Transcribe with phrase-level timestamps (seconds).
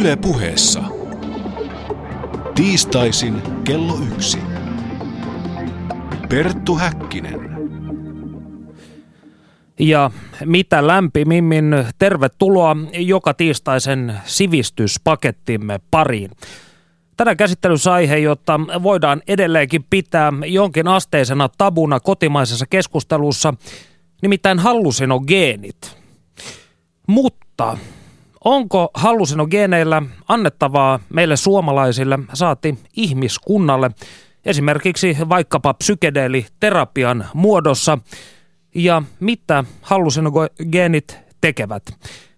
[0.00, 0.82] Yle puheessa.
[2.54, 4.38] Tiistaisin kello yksi.
[6.28, 7.40] Perttu Häkkinen.
[9.78, 10.10] Ja
[10.44, 16.30] mitä lämpimimmin tervetuloa joka tiistaisen sivistyspakettimme pariin.
[17.16, 23.54] Tänään käsittelyssä aihe, jotta voidaan edelleenkin pitää jonkin asteisena tabuna kotimaisessa keskustelussa,
[24.22, 25.98] nimittäin hallusinogeenit.
[27.06, 27.78] Mutta
[28.44, 33.90] onko hallusinogeeneillä annettavaa meille suomalaisille, saati ihmiskunnalle,
[34.44, 37.98] esimerkiksi vaikkapa psykedeeliterapian muodossa,
[38.74, 41.82] ja mitä hallusinogeenit tekevät?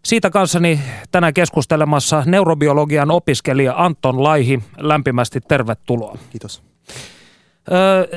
[0.05, 0.81] Siitä kanssani
[1.13, 4.63] tänään keskustelemassa neurobiologian opiskelija Anton Laihi.
[4.79, 6.19] Lämpimästi tervetuloa.
[6.31, 6.63] Kiitos.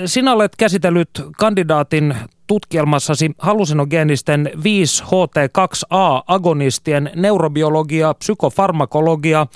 [0.05, 2.15] Sinä olet käsitellyt kandidaatin
[2.47, 9.47] tutkielmassasi hallusinogeenisten 5-HT2A-agonistien neurobiologia, psykofarmakologia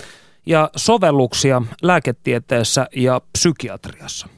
[0.46, 4.28] ja sovelluksia lääketieteessä ja psykiatriassa.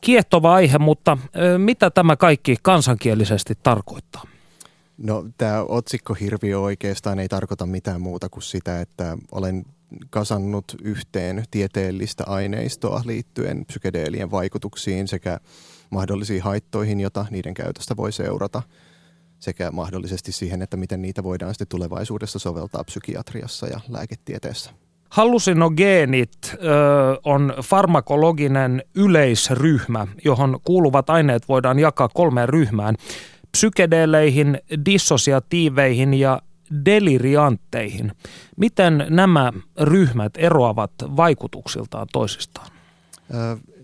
[0.00, 1.18] Kiehtova aihe, mutta
[1.58, 4.22] mitä tämä kaikki kansankielisesti tarkoittaa?
[4.98, 9.64] No tämä otsikkohirviö oikeastaan ei tarkoita mitään muuta kuin sitä, että olen
[10.10, 15.38] kasannut yhteen tieteellistä aineistoa liittyen psykedeelien vaikutuksiin sekä
[15.90, 18.62] mahdollisiin haittoihin, jota niiden käytöstä voi seurata,
[19.38, 24.70] sekä mahdollisesti siihen, että miten niitä voidaan sitten tulevaisuudessa soveltaa psykiatriassa ja lääketieteessä.
[25.10, 26.56] Hallusinogeenit ö,
[27.24, 32.94] on farmakologinen yleisryhmä, johon kuuluvat aineet voidaan jakaa kolmeen ryhmään.
[33.52, 36.42] Psykedeeleihin, dissosiatiiveihin ja
[36.84, 38.12] deliriantteihin.
[38.56, 42.70] Miten nämä ryhmät eroavat vaikutuksiltaan toisistaan?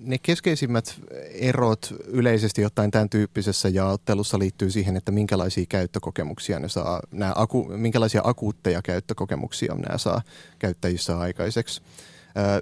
[0.01, 1.01] Ne keskeisimmät
[1.35, 7.65] erot yleisesti ottaen tämän tyyppisessä jaottelussa liittyy siihen, että minkälaisia käyttökokemuksia ne saa, nämä aku,
[7.77, 10.23] minkälaisia akuutteja käyttökokemuksia nämä saa
[10.59, 11.83] käyttäjissä aikaiseksi.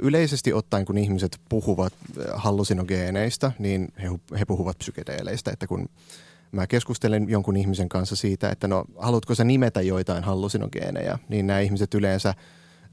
[0.01, 1.93] Yleisesti ottaen, kun ihmiset puhuvat
[2.35, 5.89] hallusinogeeneista, niin he, he puhuvat psykedeeleistä, että kun
[6.53, 11.61] mä keskustelen jonkun ihmisen kanssa siitä, että no haluatko sä nimetä joitain hallusinogeeneja, niin nämä
[11.61, 12.35] ihmiset yleensä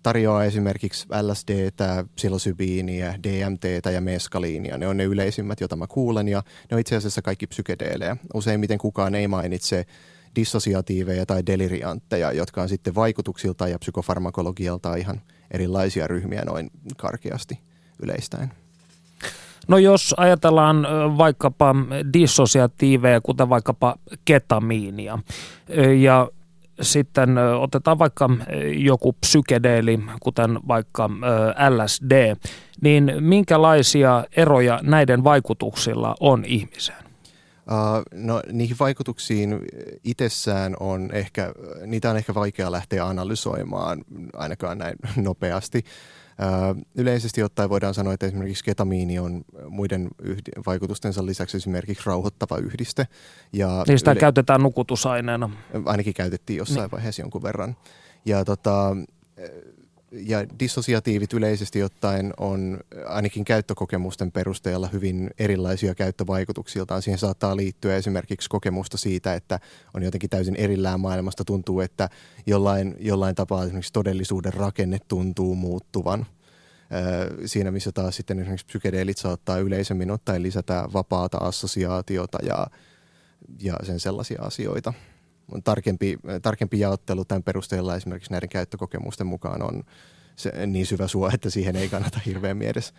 [0.03, 1.72] tarjoaa esimerkiksi LSD,
[2.16, 3.63] psilosybiiniä, DMT
[3.94, 4.78] ja meskaliinia.
[4.78, 8.17] Ne on ne yleisimmät, joita mä kuulen ja ne on itse asiassa kaikki psykedeelejä.
[8.34, 9.85] Useimmiten kukaan ei mainitse
[10.35, 17.59] dissosiatiiveja tai deliriantteja, jotka on sitten vaikutuksilta ja psykofarmakologialta ihan erilaisia ryhmiä noin karkeasti
[18.03, 18.51] yleistäen.
[19.67, 21.75] No jos ajatellaan vaikkapa
[22.13, 23.95] dissosiatiiveja, kuten vaikkapa
[24.25, 25.19] ketamiinia,
[26.00, 26.29] ja
[26.81, 28.29] sitten otetaan vaikka
[28.78, 31.09] joku psykedeeli, kuten vaikka
[31.69, 32.35] LSD,
[32.81, 37.07] niin minkälaisia eroja näiden vaikutuksilla on ihmiseen?
[38.13, 39.59] no niihin vaikutuksiin
[40.03, 41.53] itsessään on ehkä,
[41.85, 44.03] niitä on ehkä vaikea lähteä analysoimaan
[44.34, 45.84] ainakaan näin nopeasti.
[46.95, 53.07] Yleisesti ottaen voidaan sanoa, että esimerkiksi ketamiini on muiden yhdi- vaikutustensa lisäksi esimerkiksi rauhoittava yhdiste.
[53.53, 55.49] Ja niin sitä yle- käytetään nukutusaineena.
[55.85, 56.91] Ainakin käytettiin jossain niin.
[56.91, 57.75] vaiheessa jonkun verran.
[58.25, 58.95] Ja tota,
[60.12, 67.01] ja dissosiatiivit yleisesti ottaen on ainakin käyttökokemusten perusteella hyvin erilaisia käyttövaikutuksiltaan.
[67.01, 69.59] Siihen saattaa liittyä esimerkiksi kokemusta siitä, että
[69.94, 71.46] on jotenkin täysin erillään maailmasta.
[71.46, 72.09] Tuntuu, että
[72.46, 76.25] jollain, jollain tapaa esimerkiksi todellisuuden rakenne tuntuu muuttuvan.
[77.46, 82.67] Siinä, missä taas sitten esimerkiksi psykedeelit saattaa yleisemmin ottaen lisätä vapaata assosiaatiota ja,
[83.59, 84.94] ja sen sellaisia asioita
[85.63, 89.84] tarkempi, tarkempi jaottelu tämän perusteella esimerkiksi näiden käyttökokemusten mukaan on
[90.35, 92.94] se, niin syvä suo, että siihen ei kannata hirveän mielessä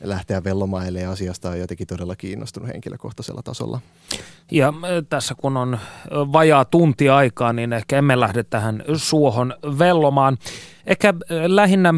[0.00, 3.80] lähteä vellomaille ja asiasta on jotenkin todella kiinnostunut henkilökohtaisella tasolla.
[4.50, 4.72] Ja
[5.08, 5.78] tässä kun on
[6.12, 10.38] vajaa tunti aikaa, niin ehkä emme lähde tähän suohon vellomaan.
[10.86, 11.14] Ehkä
[11.46, 11.94] lähinnä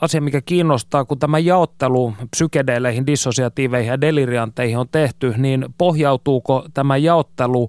[0.00, 6.96] asia, mikä kiinnostaa, kun tämä jaottelu psykedeeleihin, dissosiatiiveihin ja delirianteihin on tehty, niin pohjautuuko tämä
[6.96, 7.68] jaottelu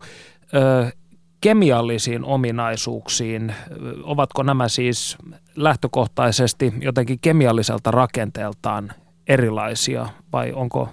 [1.41, 3.55] kemiallisiin ominaisuuksiin,
[4.03, 5.17] ovatko nämä siis
[5.55, 8.91] lähtökohtaisesti jotenkin kemialliselta rakenteeltaan
[9.27, 10.89] erilaisia vai onko,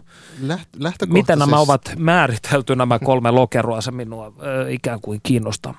[0.46, 5.74] Läht- miten nämä ovat määritelty nämä kolme lokeroa, se minua äh, ikään kuin kiinnostaa.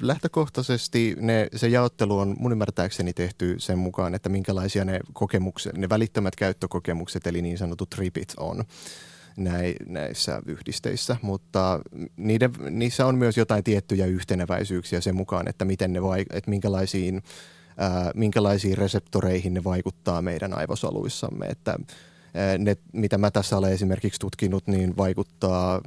[0.00, 5.88] Lähtökohtaisesti ne, se jaottelu on mun ymmärtääkseni tehty sen mukaan, että minkälaisia ne kokemukset, ne
[5.88, 8.64] välittömät käyttökokemukset eli niin sanotut tripit on
[9.86, 11.80] näissä yhdisteissä, mutta
[12.16, 17.22] niiden, niissä on myös jotain tiettyjä yhteneväisyyksiä sen mukaan, että, miten ne vaik- että minkälaisiin,
[17.76, 21.46] ää, minkälaisiin reseptoreihin ne vaikuttaa meidän aivosoluissamme.
[21.46, 21.78] Että
[22.58, 25.80] ne, mitä mä tässä olen esimerkiksi tutkinut, niin vaikuttaa,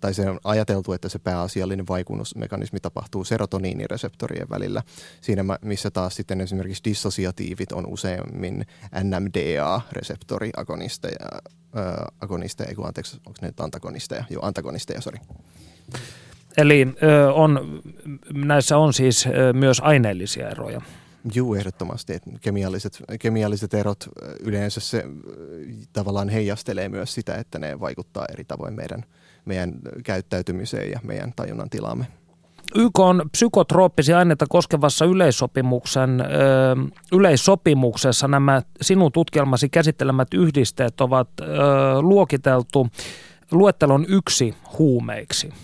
[0.00, 4.82] tai se on ajateltu, että se pääasiallinen vaikutusmekanismi tapahtuu serotoniinireseptorien välillä.
[5.20, 8.66] Siinä missä taas sitten esimerkiksi dissosiatiivit on useimmin
[9.02, 11.28] NMDA-reseptoriagonisteja,
[11.76, 14.24] äh, agonisteja, ei anteeksi, onko ne antagonisteja?
[14.30, 15.18] Joo, antagonisteja, sori.
[16.56, 17.82] Eli ö, on,
[18.32, 20.80] näissä on siis ö, myös aineellisia eroja.
[21.34, 22.18] Juu, ehdottomasti.
[22.40, 24.08] Kemialliset, kemialliset erot
[24.40, 25.04] yleensä se
[25.92, 29.04] tavallaan heijastelee myös sitä, että ne vaikuttaa eri tavoin meidän,
[29.44, 29.72] meidän
[30.04, 32.06] käyttäytymiseen ja meidän tajunnan tilaamme.
[32.74, 36.24] YK on psykotrooppisia aineita koskevassa yleissopimuksen, ö,
[37.12, 41.44] yleissopimuksessa nämä sinun tutkielmasi käsittelemät yhdisteet ovat ö,
[42.00, 42.88] luokiteltu
[43.50, 45.50] luettelon yksi huumeiksi–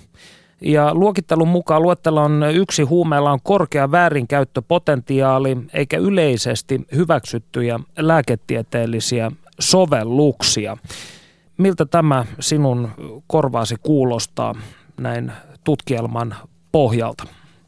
[0.63, 9.31] ja luokittelun mukaan luettelon yksi huumeella on korkea väärinkäyttöpotentiaali eikä yleisesti hyväksyttyjä lääketieteellisiä
[9.61, 10.77] sovelluksia.
[11.59, 12.89] Miltä tämä sinun
[13.27, 14.55] korvaasi kuulostaa
[15.01, 15.33] näin
[15.65, 16.35] tutkielman
[16.73, 17.25] pohjalta?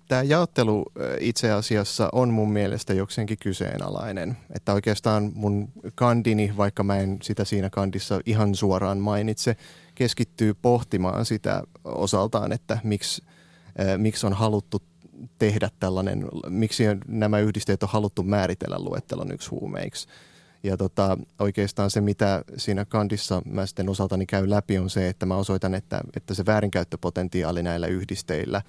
[0.08, 0.84] Tämä jaottelu
[1.20, 4.36] itse asiassa on mun mielestä jokseenkin kyseenalainen.
[4.54, 9.56] Että oikeastaan mun kandini, vaikka mä en sitä siinä kandissa ihan suoraan mainitse,
[9.94, 13.22] keskittyy pohtimaan sitä osaltaan, että miksi,
[13.80, 14.82] äh, miksi on haluttu
[15.38, 20.08] tehdä tällainen, miksi nämä yhdisteet on haluttu määritellä luettelon yksi huumeiksi.
[20.62, 25.26] Ja tota, oikeastaan se, mitä siinä kandissa mä sitten osaltani käyn läpi, on se, että
[25.26, 28.62] mä osoitan, että, että se väärinkäyttöpotentiaali näillä yhdisteillä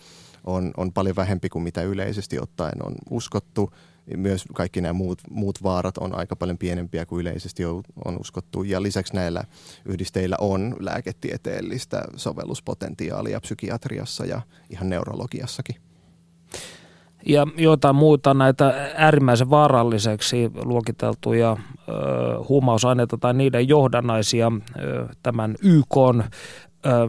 [0.44, 3.72] on, on paljon vähempi kuin mitä yleisesti ottaen on uskottu–
[4.18, 7.66] myös kaikki nämä muut, muut vaarat on aika paljon pienempiä kuin yleisesti
[8.06, 8.64] on, uskottu.
[8.64, 9.44] Ja lisäksi näillä
[9.86, 15.76] yhdisteillä on lääketieteellistä sovelluspotentiaalia psykiatriassa ja ihan neurologiassakin.
[17.28, 21.94] Ja joitain muuta näitä äärimmäisen vaaralliseksi luokiteltuja ö,
[22.50, 25.96] huumausaineita tai niiden johdannaisia ö, tämän YK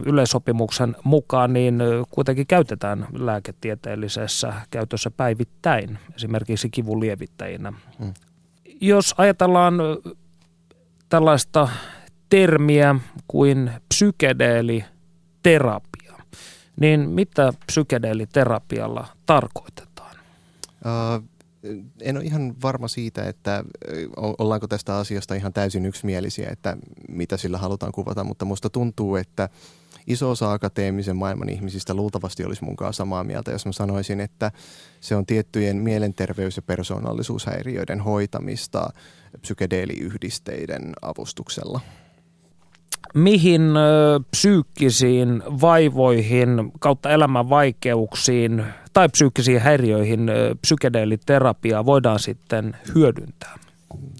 [0.05, 1.79] yleissopimuksen mukaan niin
[2.09, 7.73] kuitenkin käytetään lääketieteellisessä käytössä päivittäin, esimerkiksi kivun lievittäjinä.
[7.99, 8.13] Hmm.
[8.81, 9.73] Jos ajatellaan
[11.09, 11.69] tällaista
[12.29, 12.95] termiä
[13.27, 16.13] kuin psykedeeliterapia,
[16.79, 20.15] niin mitä psykedeeliterapialla tarkoitetaan?
[20.85, 21.36] Uh
[22.01, 23.63] en ole ihan varma siitä, että
[24.17, 26.77] ollaanko tästä asiasta ihan täysin yksimielisiä, että
[27.09, 29.49] mitä sillä halutaan kuvata, mutta musta tuntuu, että
[30.07, 34.51] iso osa akateemisen maailman ihmisistä luultavasti olisi munkaan samaa mieltä, jos mä sanoisin, että
[35.01, 38.89] se on tiettyjen mielenterveys- ja persoonallisuushäiriöiden hoitamista
[39.41, 41.79] psykedeeliyhdisteiden avustuksella
[43.13, 53.59] mihin ö, psyykkisiin vaivoihin kautta elämän vaikeuksiin tai psyykkisiin häiriöihin ö, psykedeeliterapiaa voidaan sitten hyödyntää?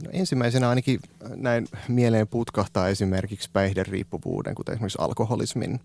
[0.03, 0.99] No ensimmäisenä ainakin
[1.35, 5.79] näin mieleen putkahtaa esimerkiksi päihderiippuvuuden, kuten esimerkiksi alkoholismin,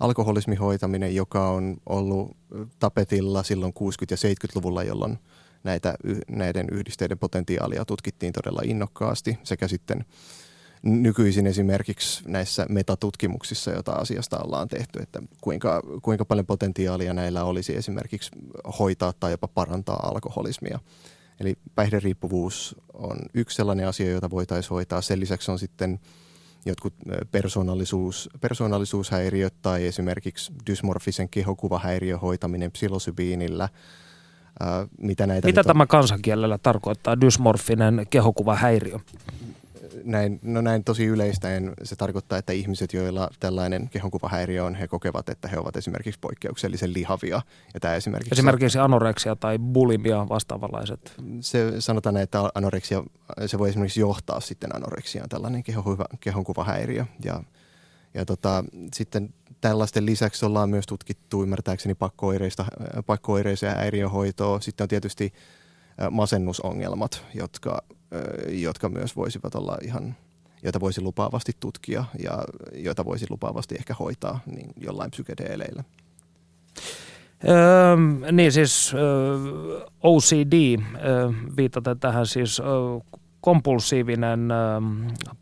[0.00, 2.36] alkoholismin hoitaminen, joka on ollut
[2.78, 5.18] tapetilla silloin 60- ja 70-luvulla, jolloin
[5.64, 5.94] näitä,
[6.28, 10.04] näiden yhdisteiden potentiaalia tutkittiin todella innokkaasti sekä sitten–
[10.82, 17.76] nykyisin esimerkiksi näissä metatutkimuksissa, joita asiasta ollaan tehty, että kuinka, kuinka paljon potentiaalia näillä olisi
[17.76, 18.30] esimerkiksi
[18.78, 20.78] hoitaa tai jopa parantaa alkoholismia.
[21.40, 25.00] Eli päihderiippuvuus on yksi sellainen asia, jota voitaisiin hoitaa.
[25.00, 26.00] Sen lisäksi on sitten
[26.66, 26.94] jotkut
[27.30, 33.68] persoonallisuus, persoonallisuushäiriöt tai esimerkiksi dysmorfisen kehokuvahäiriön hoitaminen psilosybiinillä.
[34.98, 35.88] mitä näitä mitä tämä on?
[35.88, 38.98] kansankielellä tarkoittaa, dysmorfinen kehokuvahäiriö?
[40.04, 45.28] Näin, no näin tosi yleistäen se tarkoittaa, että ihmiset, joilla tällainen kehonkuvahäiriö on, he kokevat,
[45.28, 47.42] että he ovat esimerkiksi poikkeuksellisen lihavia.
[47.74, 51.14] Ja tämä esimerkiksi, esimerkiksi anoreksia tai bulimia vastaavanlaiset.
[51.40, 53.02] Se sanotaan, että anoreksia,
[53.46, 55.62] se voi esimerkiksi johtaa sitten anoreksiaan, tällainen
[56.20, 57.04] kehonkuvahäiriö.
[57.24, 57.42] Ja,
[58.14, 62.64] ja tota, sitten tällaisten lisäksi ollaan myös tutkittu ymmärtääkseni pakkoireista,
[63.06, 64.60] pakkoireisia häiriöhoitoa.
[64.60, 65.32] Sitten on tietysti
[66.10, 67.82] masennusongelmat, jotka
[68.48, 70.16] jotka myös voisivat olla ihan,
[70.62, 75.84] joita voisi lupaavasti tutkia ja joita voisi lupaavasti ehkä hoitaa niin jollain psykedeeleillä.
[77.48, 79.36] Öö, niin siis öö,
[80.02, 82.66] OCD, öö, viitaten tähän siis öö,
[83.40, 84.80] kompulsiivinen öö,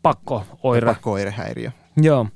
[0.01, 0.85] pakko-oire.
[0.85, 1.71] Pakko-oirehäiriö.
[2.01, 2.27] Joo.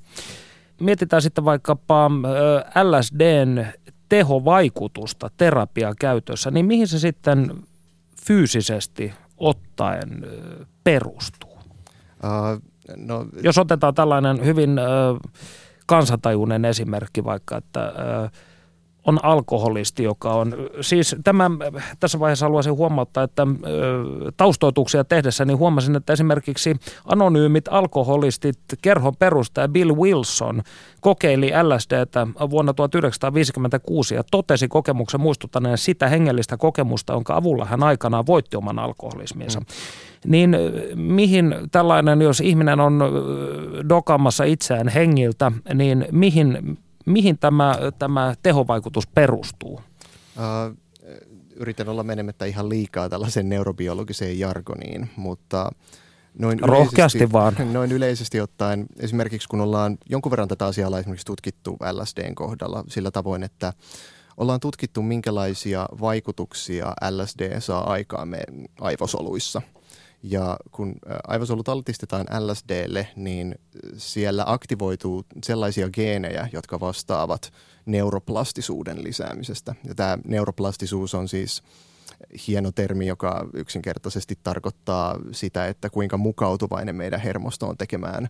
[0.80, 3.66] Mietitään sitten vaikkapa öö, LSDn
[4.10, 7.52] tehovaikutusta terapiakäytössä, niin mihin se sitten
[8.26, 9.14] fyysisesti
[9.44, 10.26] ottaen
[10.84, 11.54] perustuu?
[12.24, 12.62] Uh,
[12.98, 15.32] no, Jos otetaan tällainen hyvin uh,
[15.86, 18.32] kansantajuinen esimerkki vaikka, että uh,
[19.08, 21.52] on alkoholisti, joka on, siis tämä,
[22.00, 23.48] tässä vaiheessa haluaisin huomauttaa, että
[24.38, 30.62] taustoituksia tehdessä niin huomasin, että esimerkiksi anonyymit alkoholistit, kerhon perustaja Bill Wilson
[31.02, 38.26] kokeili LSDtä vuonna 1956 ja totesi kokemuksen muistuttaneen sitä hengellistä kokemusta, jonka avulla hän aikanaan
[38.28, 39.60] voitti oman alkoholisminsa.
[39.60, 39.66] Mm.
[40.26, 40.58] Niin
[40.96, 43.04] mihin tällainen, jos ihminen on
[43.90, 49.74] dokamassa itseään hengiltä, niin mihin mihin tämä, tämä tehovaikutus perustuu?
[49.74, 50.78] Uh,
[51.56, 55.72] yritän olla menemättä ihan liikaa tällaisen neurobiologiseen jargoniin, mutta
[56.40, 57.56] noin Rohkeasti vaan.
[57.74, 63.12] Noin yleisesti ottaen, esimerkiksi kun ollaan jonkun verran tätä asiaa esimerkiksi tutkittu LSDn kohdalla sillä
[63.12, 63.74] tavoin, että
[64.38, 69.62] ollaan tutkittu minkälaisia vaikutuksia LSD saa aikaan meidän aivosoluissa–
[70.24, 70.96] ja kun
[71.28, 73.56] aivosolut altistetaan LSDlle, niin
[73.98, 77.54] siellä aktivoituu sellaisia geenejä, jotka vastaavat
[77.86, 79.76] neuroplastisuuden lisäämisestä.
[79.88, 81.64] Ja tämä neuroplastisuus on siis
[82.48, 88.30] hieno termi, joka yksinkertaisesti tarkoittaa sitä, että kuinka mukautuvainen meidän hermosto on tekemään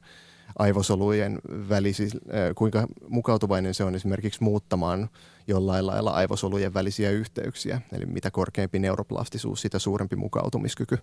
[0.60, 2.10] aivosolujen välisi,
[2.56, 5.10] kuinka mukautuvainen se on esimerkiksi muuttamaan
[5.48, 7.82] jollain lailla aivosolujen välisiä yhteyksiä.
[7.92, 10.98] Eli mitä korkeampi neuroplastisuus, sitä suurempi mukautumiskyky.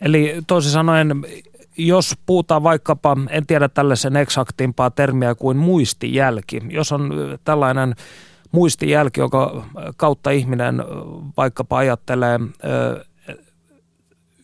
[0.00, 1.24] Eli toisin sanoen,
[1.76, 7.10] jos puhutaan vaikkapa, en tiedä tällaisen eksaktimpaa termiä kuin muistijälki, jos on
[7.44, 7.94] tällainen
[8.52, 10.82] muistijälki, joka kautta ihminen
[11.36, 12.40] vaikkapa ajattelee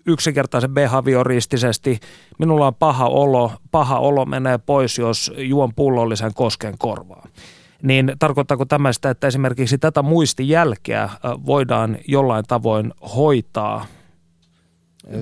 [0.07, 2.01] yksinkertaisen behavioristisesti,
[2.39, 7.29] minulla on paha olo, paha olo menee pois, jos juon pullollisen kosken korvaa.
[7.83, 11.11] Niin tarkoittaako tämä sitä, että esimerkiksi tätä muistijälkeä
[11.47, 13.87] voidaan jollain tavoin hoitaa–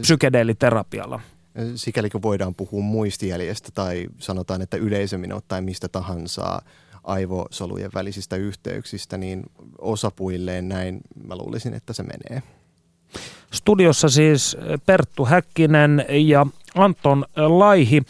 [0.00, 1.20] psykedeeliterapialla?
[1.74, 6.62] Sikäli kun voidaan puhua muistijäljestä tai sanotaan, että yleisemmin ottaen mistä tahansa
[7.04, 9.42] aivosolujen välisistä yhteyksistä, niin
[9.78, 12.42] osapuilleen näin mä luulisin, että se menee.
[13.52, 18.02] Studiossa siis Perttu Häkkinen ja Anton Laihi.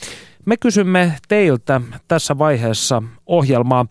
[0.44, 3.86] Me kysymme teiltä tässä vaiheessa ohjelmaa,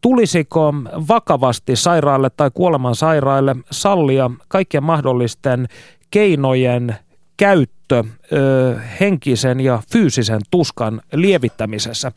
[0.00, 0.74] tulisiko
[1.08, 5.68] vakavasti sairaalle tai kuoleman sairaille sallia kaikkien mahdollisten
[6.10, 6.96] keinojen
[7.36, 12.12] käyttö ö, henkisen ja fyysisen tuskan lievittämisessä.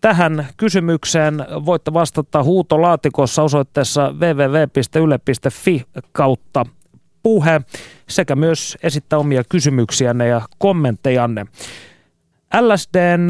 [0.00, 1.34] Tähän kysymykseen
[1.66, 6.66] voitte vastata huutolaatikossa osoitteessa www.yle.fi kautta
[7.22, 7.60] puhe
[8.08, 11.46] sekä myös esittää omia kysymyksiänne ja kommenttejanne.
[12.60, 13.28] LSDn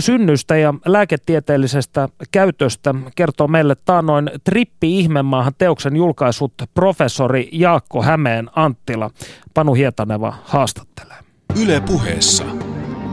[0.00, 9.10] synnystä ja lääketieteellisestä käytöstä kertoo meille taanoin Trippi ihmemaahan teoksen julkaisut professori Jaakko Hämeen Anttila.
[9.54, 11.16] Panu Hietaneva haastattelee.
[11.62, 12.44] Yle puheessa.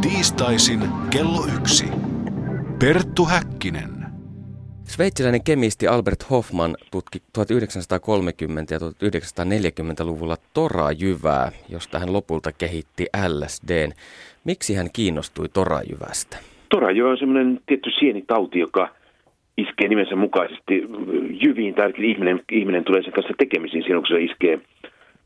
[0.02, 1.86] Tiistaisin kello yksi.
[2.80, 4.06] Perttu Häkkinen.
[4.88, 7.42] Sveitsiläinen kemisti Albert Hoffman tutki 1930-
[8.70, 13.92] ja 1940-luvulla torajyvää, josta hän lopulta kehitti LSDn.
[14.44, 16.38] Miksi hän kiinnostui torajyvästä?
[16.76, 18.90] Torajyvä on semmoinen tietty sienitauti, joka
[19.58, 20.88] iskee nimensä mukaisesti
[21.42, 24.60] jyviin, tai ihminen, ihminen tulee sen kanssa tekemisiin silloin, kun se iskee,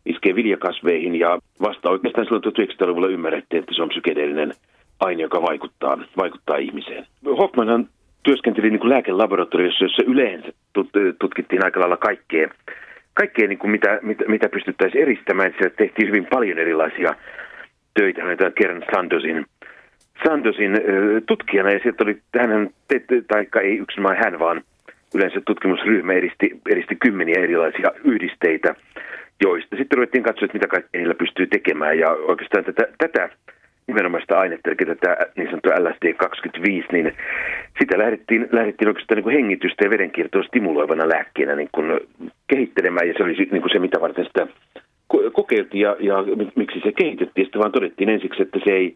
[0.06, 1.16] iskee viljakasveihin.
[1.16, 4.52] Ja vasta oikeastaan silloin 1900-luvulla ymmärrettiin, että se on psykedeellinen
[5.00, 7.06] aine, joka vaikuttaa, vaikuttaa ihmiseen.
[7.26, 7.88] Hoffmanhan
[8.24, 10.52] työskenteli niin kuin lääkelaboratoriossa, jossa yleensä
[11.20, 12.50] tutkittiin aika lailla kaikkea,
[13.14, 15.52] kaikkea niin kuin mitä, mitä, mitä pystyttäisiin eristämään.
[15.52, 17.16] Siellä tehtiin hyvin paljon erilaisia
[17.94, 18.24] töitä.
[18.24, 19.46] Hän Kern Sandosin,
[20.28, 20.72] Sandosin
[21.26, 22.70] tutkijana ja sieltä oli, hän,
[23.28, 24.62] tai ei yksin hän, vaan
[25.16, 28.76] yleensä tutkimusryhmä edisti, edisti kymmeniä erilaisia yhdisteitä,
[29.42, 32.00] joista sitten ruvettiin katsoa, että mitä kaikkea niillä pystyy tekemään.
[32.00, 33.30] Ja oikeastaan tätä, tätä
[33.88, 37.14] nimenomaista ainetta, eli tätä niin sanottua LSD-25, niin
[37.80, 42.00] sitä lähdettiin, lähdettiin oikeastaan niin kuin hengitystä ja verenkiertoa stimuloivana lääkkeenä niin kuin
[42.48, 44.48] kehittelemään, ja se oli niin kuin se, mitä varten sitä
[45.34, 46.16] kokeiltiin ja, ja
[46.56, 47.46] miksi se kehitettiin.
[47.46, 48.96] Sitten vaan todettiin ensiksi, että se ei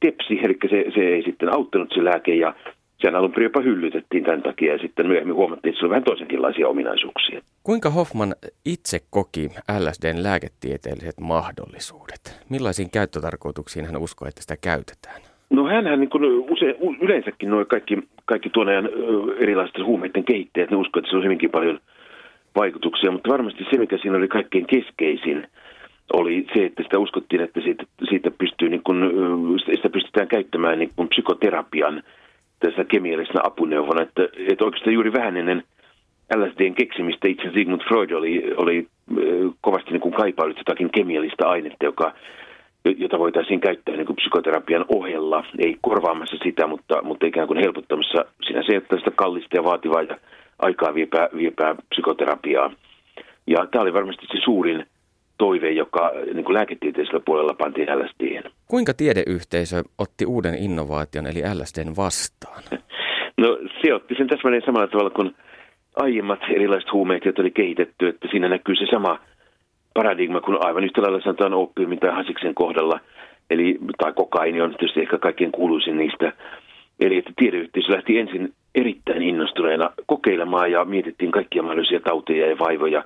[0.00, 2.54] tepsi, eli se, se ei sitten auttanut se lääke, ja
[3.00, 6.04] sen alun perin jopa hyllytettiin tämän takia, ja sitten myöhemmin huomattiin, että se oli vähän
[6.04, 7.40] toisenkinlaisia ominaisuuksia.
[7.62, 12.40] Kuinka Hoffman itse koki LSDn lääketieteelliset mahdollisuudet?
[12.48, 15.20] Millaisiin käyttötarkoituksiin hän uskoi, että sitä käytetään?
[15.50, 18.88] No hänhän niin kuin usein, yleensäkin nuo kaikki, kaikki tuon ajan
[19.38, 21.80] erilaiset huumeiden kehittäjät, ne uskoivat, että se on hyvinkin paljon
[22.56, 25.46] vaikutuksia, mutta varmasti se, mikä siinä oli kaikkein keskeisin,
[26.12, 28.98] oli se, että sitä uskottiin, että siitä, siitä pystyy, niin kuin,
[29.76, 32.02] sitä pystytään käyttämään niin kuin psykoterapian
[32.60, 35.62] tässä kemiallisena apuneuvona, että, että oikeastaan juuri vähän ennen
[36.36, 38.86] LSDn keksimistä itse Sigmund Freud oli, oli
[39.60, 42.12] kovasti niin kuin kaipaillut jotakin kemiallista ainetta, joka,
[42.84, 48.24] jota voitaisiin käyttää niin kuin psykoterapian ohella, ei korvaamassa sitä, mutta, mutta ikään kuin helpottamassa
[48.76, 50.18] että sitä kallista ja vaativaa ja
[50.58, 52.72] aikaa viepää, viepää psykoterapiaa.
[53.46, 54.86] Ja tämä oli varmasti se suurin
[55.44, 58.50] toive, joka niin kuin lääketieteellisellä puolella pantiin LSDn.
[58.66, 62.62] Kuinka tiedeyhteisö otti uuden innovaation eli LSDn vastaan?
[63.42, 65.34] No se otti sen täsmälleen samalla tavalla kuin
[65.96, 69.18] aiemmat erilaiset huumeet, joita oli kehitetty, että siinä näkyy se sama
[69.94, 73.00] paradigma kuin aivan yhtä lailla sanotaan oppiumin tai hasiksen kohdalla,
[73.50, 76.32] eli, tai kokaini on tietysti ehkä kaikkein kuuluisin niistä.
[77.00, 83.04] Eli että tiedeyhteisö lähti ensin erittäin innostuneena kokeilemaan ja mietittiin kaikkia mahdollisia tauteja ja vaivoja,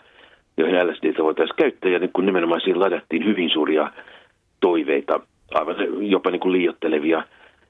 [0.56, 3.90] joihin LSDtä voitaisiin käyttää, ja niin kun nimenomaan siihen ladattiin hyvin suuria
[4.60, 5.20] toiveita,
[5.54, 5.76] aivan
[6.10, 7.22] jopa niin kuin liiottelevia.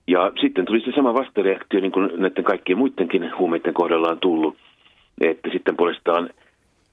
[0.06, 4.56] Ja sitten tuli se sama vastareaktio, niin kuin näiden kaikkien muidenkin huumeiden kohdalla on tullut,
[5.20, 6.30] että sitten puolestaan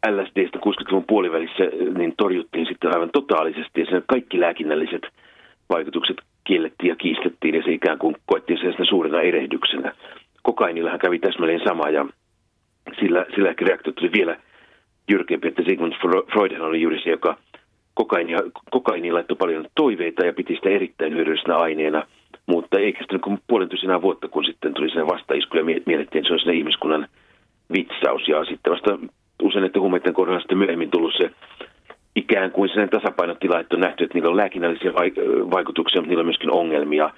[0.09, 1.63] LSDstä 60-luvun puolivälissä
[1.97, 5.01] niin torjuttiin sitten aivan totaalisesti ja sen kaikki lääkinnälliset
[5.69, 9.93] vaikutukset kiellettiin ja kiistettiin ja se ikään kuin koettiin sen suurena erehdyksenä.
[10.41, 12.05] Kokainillahan kävi täsmälleen sama ja
[12.99, 14.37] sillä, sillä reaktio tuli vielä
[15.11, 15.93] jyrkempi, että Sigmund
[16.33, 17.37] Freudhan oli juuri se, joka
[17.93, 18.37] kokainia,
[18.71, 22.07] kokaini laittoi paljon toiveita ja piti sitä erittäin hyödyllisenä aineena,
[22.45, 26.33] mutta ei kestänyt kuin puolentoisenä vuotta, kun sitten tuli sen vastaisku ja mietittiin, että se
[26.33, 27.07] on sen ihmiskunnan
[27.73, 28.27] vitsaus.
[28.27, 28.99] Ja sitten vasta
[29.41, 31.31] usein että huumeiden kohdalla sitten myöhemmin tullut se
[32.15, 34.93] ikään kuin sen tasapainotila, että on nähty, että niillä on lääkinnällisiä
[35.51, 37.09] vaikutuksia, mutta niillä on myöskin ongelmia.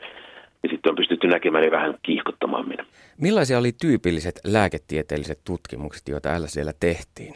[0.63, 2.85] Ja sitten on pystytty näkemään ne vähän kiihkottamaan minä.
[3.21, 7.33] Millaisia oli tyypilliset lääketieteelliset tutkimukset, joita LSDllä tehtiin?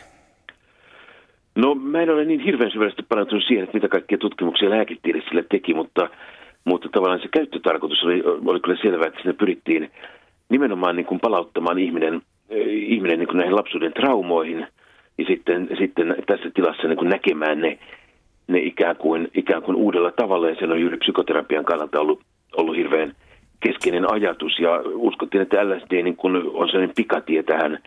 [1.58, 5.46] No mä en ole niin hirveän syvällisesti paneutunut siihen, että mitä kaikkia tutkimuksia lääketiede sille
[5.52, 6.10] teki, mutta,
[6.66, 9.92] mutta tavallaan se käyttötarkoitus oli, oli kyllä selvää, että sinne pyrittiin
[10.50, 12.22] nimenomaan niin kuin palauttamaan ihminen,
[12.70, 14.68] ihminen niin kuin näihin lapsuuden traumoihin
[15.18, 17.80] ja sitten, sitten tässä tilassa niin kuin näkemään ne,
[18.48, 22.22] ne ikään, kuin, ikään kuin uudella tavalla ja se on juuri psykoterapian kannalta ollut,
[22.58, 23.14] ollut hirveän
[23.60, 27.80] keskeinen ajatus ja uskottiin, että LSD niin kuin on sellainen pikatie tähän,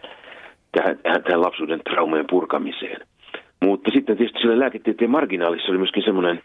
[0.73, 3.10] tähän, tähän lapsuuden traumojen purkamiseen.
[3.65, 6.43] Mutta sitten tietysti siellä lääketieteen marginaalissa oli myöskin semmoinen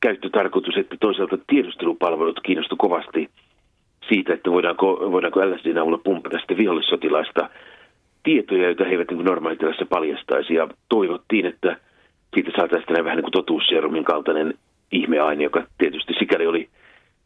[0.00, 3.30] käyttötarkoitus, että toisaalta tiedustelupalvelut kiinnostu kovasti
[4.08, 7.50] siitä, että voidaanko, voidaanko LSDn avulla pumpata sitten vihollissotilaista
[8.22, 10.54] tietoja, joita he eivät niin normaalitilassa paljastaisi.
[10.54, 11.76] Ja toivottiin, että
[12.34, 14.54] siitä saataisiin vähän niin kuin totuusserumin kaltainen
[14.92, 16.68] ihmeaine, joka tietysti sikäli oli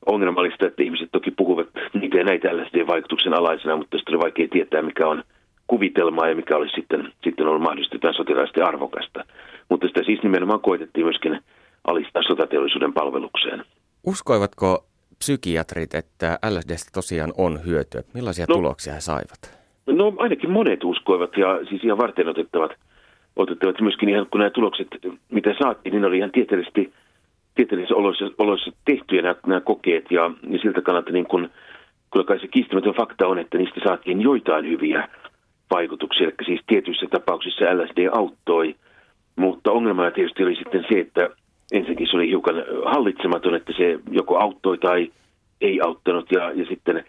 [0.06, 1.68] ongelmallista, että ihmiset toki puhuvat
[2.00, 5.22] niitä ja näitä LSD-vaikutuksen alaisena, mutta sitten oli vaikea tietää, mikä on
[5.70, 9.24] kuvitelmaa ja mikä olisi sitten, sitten ollut mahdollisesti jotain sotilaisesti arvokasta.
[9.68, 11.40] Mutta sitä siis nimenomaan koitettiin myöskin
[11.84, 13.64] alistaa sotateollisuuden palvelukseen.
[14.06, 14.84] Uskoivatko
[15.18, 18.02] psykiatrit, että LSDstä tosiaan on hyötyä?
[18.14, 19.60] Millaisia no, tuloksia he saivat?
[19.86, 22.70] No ainakin monet uskoivat ja siis ihan varten otettavat,
[23.36, 24.88] otettavat myöskin ihan kun nämä tulokset,
[25.30, 26.92] mitä saatiin, niin oli ihan tieteellisesti,
[27.54, 31.50] tieteellisissä oloissa, oloissa tehtyjä nämä, nämä kokeet ja, ja siltä kannalta niin kun,
[32.12, 35.08] kyllä kai se kiistämätön fakta on, että niistä saatiin joitain hyviä
[35.70, 38.74] vaikutuksia, eli siis tietyissä tapauksissa LSD auttoi,
[39.36, 41.30] mutta ongelmana tietysti oli sitten se, että
[41.72, 42.54] ensinnäkin se oli hiukan
[42.84, 45.12] hallitsematon, että se joko auttoi tai
[45.60, 47.04] ei auttanut ja, ja sitten,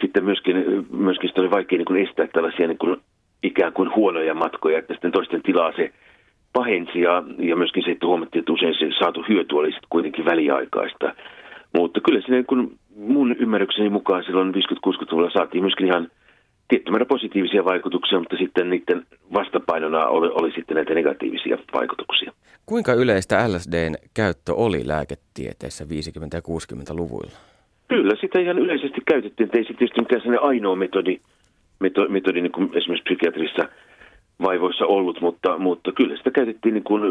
[0.00, 2.96] sitten myöskin, myöskin sitä oli vaikea niin kuin estää tällaisia niin kuin
[3.42, 5.92] ikään kuin huonoja matkoja, että sitten toisten tilaa se
[6.52, 10.24] pahensi ja, ja myöskin se, että huomattiin, että usein se saatu hyöty oli sitten kuitenkin
[10.24, 11.14] väliaikaista.
[11.74, 16.08] Mutta kyllä sinne kun mun ymmärrykseni mukaan silloin 50-60-luvulla saatiin myöskin ihan
[16.68, 22.32] tietty määrä positiivisia vaikutuksia, mutta sitten niiden vastapainona oli, oli sitten näitä negatiivisia vaikutuksia.
[22.66, 25.88] Kuinka yleistä LSDn käyttö oli lääketieteessä 50-
[26.34, 27.36] ja 60-luvuilla?
[27.88, 29.50] Kyllä, sitä ihan yleisesti käytettiin.
[29.52, 31.20] Ei se tietysti mikään sellainen ainoa metodi,
[31.80, 33.68] metodi, metodi niin kuin esimerkiksi psykiatrissa
[34.42, 37.02] vaivoissa ollut, mutta, mutta kyllä sitä käytettiin niin kuin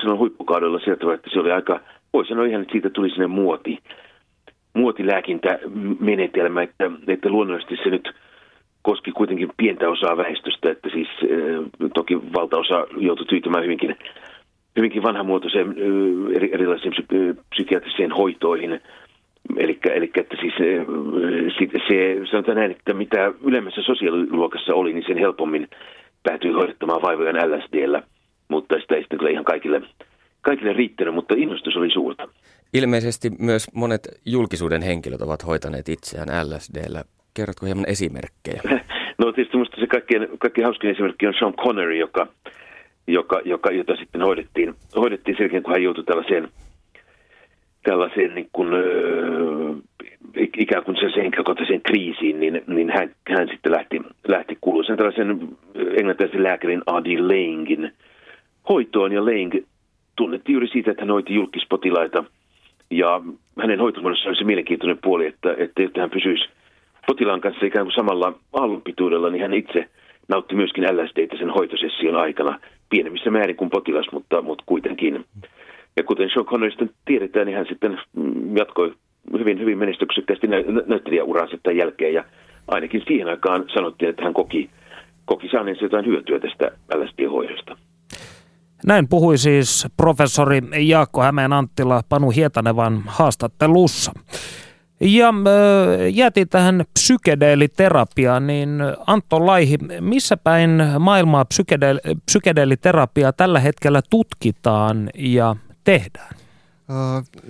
[0.00, 1.80] silloin huippukaudella sieltä, että se oli aika,
[2.12, 3.78] voi sanoa ihan, että siitä tuli sinne muoti,
[4.74, 8.12] muotilääkintämenetelmä, että, että luonnollisesti se nyt–
[8.82, 11.08] koski kuitenkin pientä osaa väestöstä, että siis
[11.94, 13.96] toki valtaosa joutui tyytymään hyvinkin,
[14.76, 15.74] hyvinkin vanhamuotoiseen
[16.52, 18.80] erilaisiin psy- psykiatriseen hoitoihin.
[19.56, 20.86] Eli, eli että siis se,
[21.88, 25.68] se, sanotaan näin, että mitä ylemmässä sosiaaliluokassa oli, niin sen helpommin
[26.22, 28.02] päätyi hoidettamaan vaivojen LSDllä,
[28.48, 29.82] mutta sitä ei sitten kyllä ihan kaikille,
[30.40, 32.28] kaikille riittänyt, mutta innostus oli suurta.
[32.74, 37.04] Ilmeisesti myös monet julkisuuden henkilöt ovat hoitaneet itseään LSDllä.
[37.38, 38.62] Kerrotko hieman esimerkkejä?
[39.18, 42.26] No tietysti minusta se kaikkein, kaikkein hauskin esimerkki on Sean Connery, joka,
[43.06, 46.48] joka, joka, jota sitten hoidettiin, hoidettiin sen jälkeen, kun hän joutui tällaiseen,
[47.82, 48.82] tällaiseen niin kuin, äh,
[50.58, 55.48] ikään kuin sen henkilökohtaiseen kriisiin, niin, niin hän, hän sitten lähti, lähti kuuluisen tällaisen
[55.96, 57.92] englantilaisen lääkärin Adi Langin
[58.68, 59.54] hoitoon, ja Lang
[60.16, 62.24] tunnettiin juuri siitä, että hän hoiti julkispotilaita,
[62.90, 63.20] ja
[63.60, 66.57] hänen hoitomuodossaan oli se mielenkiintoinen puoli, että, että, että hän pysyisi
[67.08, 69.88] potilaan kanssa ikään kuin samalla aallonpituudella, niin hän itse
[70.28, 75.24] nautti myöskin LSDtä sen hoitosession aikana, pienemmissä määrin kuin potilas, mutta, mutta kuitenkin.
[75.96, 78.00] Ja kuten Sean Connery tiedetään, niin hän sitten
[78.58, 78.94] jatkoi
[79.38, 82.14] hyvin, hyvin menestyksekkäästi nä- näyttelijäuraansa tämän jälkeen.
[82.14, 82.24] Ja
[82.68, 84.70] ainakin siihen aikaan sanottiin, että hän koki,
[85.24, 87.76] koki saaneensa jotain hyötyä tästä LSD-hoidosta.
[88.86, 94.12] Näin puhui siis professori Jaakko Hämeen Anttila Panu Hietanevan haastattelussa.
[95.00, 95.34] Ja äh,
[96.14, 98.70] jäätiin tähän psykedeeliterapiaan, niin
[99.06, 106.34] Antto Laihi, missä päin maailmaa psykedeel- psykedeeliterapiaa tällä hetkellä tutkitaan ja tehdään?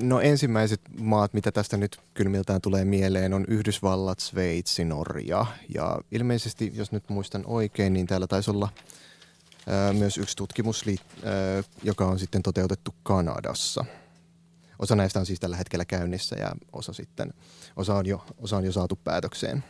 [0.02, 5.46] No ensimmäiset maat, mitä tästä nyt kylmiltään tulee mieleen, on Yhdysvallat, Sveitsi, Norja.
[5.74, 8.68] Ja ilmeisesti, jos nyt muistan oikein, niin täällä taisi olla
[9.92, 10.84] myös yksi tutkimus,
[11.82, 13.84] joka on sitten toteutettu Kanadassa.
[14.78, 17.34] Osa näistä on siis tällä hetkellä käynnissä ja osa sitten,
[17.76, 19.64] osa on jo, osa on jo saatu päätökseen.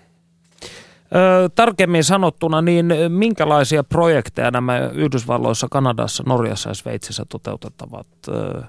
[1.15, 8.63] Ö, tarkemmin sanottuna, niin minkälaisia projekteja nämä Yhdysvalloissa, Kanadassa, Norjassa ja Sveitsissä toteutettavat ö,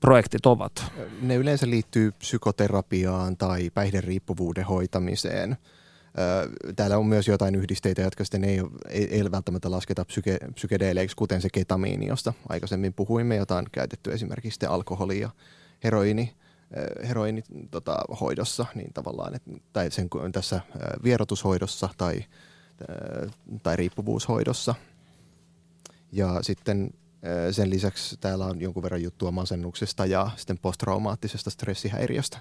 [0.00, 0.84] projektit ovat?
[1.22, 5.56] Ne yleensä liittyy psykoterapiaan tai päihderiippuvuuden hoitamiseen.
[6.76, 11.42] Täällä on myös jotain yhdisteitä, jotka sitten ei, ei, ei välttämättä lasketa psyke, psykedeeleiksi, kuten
[11.42, 15.30] se ketamiini, josta aikaisemmin puhuimme, jota on käytetty esimerkiksi alkoholi ja
[15.84, 16.34] heroini,
[17.08, 20.60] heroini tota, hoidossa, niin tavallaan, et, tai sen, tässä
[21.04, 22.24] vierotushoidossa tai,
[23.62, 24.74] tai riippuvuushoidossa.
[26.12, 26.90] Ja sitten
[27.50, 32.38] sen lisäksi täällä on jonkun verran juttua masennuksesta ja sitten posttraumaattisesta stressihäiriöstä.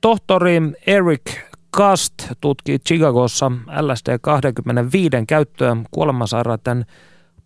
[0.00, 1.38] Tohtori Eric
[1.76, 6.86] Kast tutki Chicagossa LSD-25 käyttöä kuolemansairaiden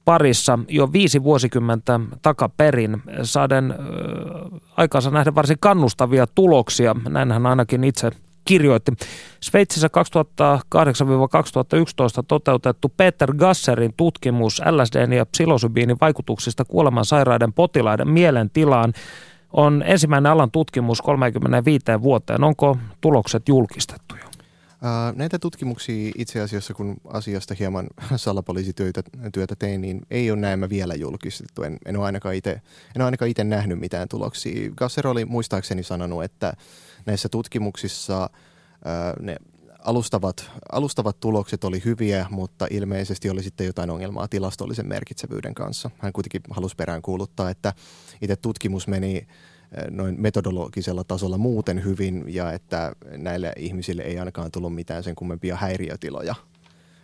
[0.05, 3.79] parissa jo viisi vuosikymmentä takaperin saaden äh,
[4.77, 6.97] aikaansa nähdä varsin kannustavia tuloksia.
[7.09, 8.11] Näin hän ainakin itse
[8.45, 8.93] kirjoitti.
[9.41, 9.91] Sveitsissä 2008-2011
[12.29, 18.93] toteutettu Peter Gasserin tutkimus LSDn ja psilosybiinin vaikutuksista kuolemansairaiden potilaiden mielentilaan
[19.53, 22.45] on ensimmäinen alan tutkimus 35 vuoteen.
[22.45, 24.29] Onko tulokset julkistettu jo?
[25.15, 30.95] Näitä tutkimuksia itse asiassa, kun asiasta hieman salapoliisityötä työtä tein, niin ei ole näemmä vielä
[30.95, 31.63] julkistettu.
[31.63, 34.71] En, en ole ainakaan itse, en ole ainakaan itse nähnyt mitään tuloksia.
[34.77, 36.53] Gasser oli muistaakseni sanonut, että
[37.07, 38.31] näissä tutkimuksissa
[39.21, 39.37] ne
[39.89, 45.91] alustavat, alustavat tulokset oli hyviä, mutta ilmeisesti oli sitten jotain ongelmaa tilastollisen merkitsevyyden kanssa.
[45.99, 47.73] Hän kuitenkin halusi perään kuuluttaa, että
[48.23, 49.27] itse tutkimus meni
[49.91, 55.57] noin metodologisella tasolla muuten hyvin ja että näille ihmisille ei ainakaan tullut mitään sen kummempia
[55.57, 56.35] häiriötiloja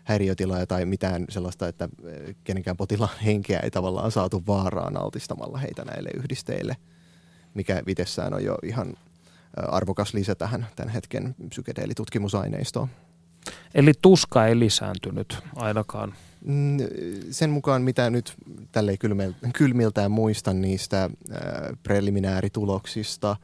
[0.04, 1.88] häiriötiloja tai mitään sellaista, että
[2.44, 6.76] kenenkään potilaan henkeä ei tavallaan saatu vaaraan altistamalla heitä näille yhdisteille,
[7.54, 8.94] mikä vitessään on jo ihan
[9.56, 12.88] arvokas lisä tähän tämän hetken psykedeelitutkimusaineistoon.
[13.74, 16.14] Eli tuska ei lisääntynyt ainakaan?
[16.44, 16.78] Mm,
[17.30, 18.34] sen mukaan, mitä nyt
[18.72, 18.96] tälle
[19.54, 21.10] kylmiltään muistan niistä
[21.82, 23.36] preliminäärituloksista,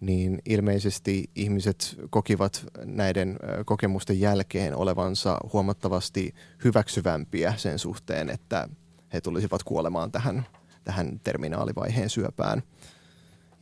[0.00, 8.68] niin ilmeisesti ihmiset kokivat näiden kokemusten jälkeen olevansa huomattavasti hyväksyvämpiä sen suhteen, että
[9.12, 10.46] he tulisivat kuolemaan tähän,
[10.84, 12.62] tähän terminaalivaiheen syöpään–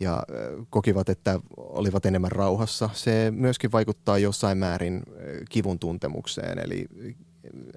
[0.05, 0.23] ja
[0.71, 2.91] kokivat, että olivat enemmän rauhassa.
[2.93, 5.03] Se myöskin vaikuttaa jossain määrin
[5.51, 6.87] kivun tuntemukseen, eli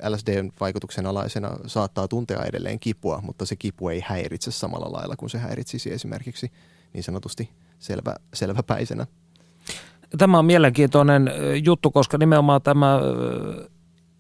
[0.10, 5.30] LSDn vaikutuksen alaisena saattaa tuntea edelleen kipua, mutta se kipu ei häiritse samalla lailla kuin
[5.30, 6.52] se häiritsisi esimerkiksi
[6.94, 9.08] niin sanotusti selvä, selväpäisenä.
[10.18, 11.32] Tämä on mielenkiintoinen
[11.64, 13.00] juttu, koska nimenomaan tämä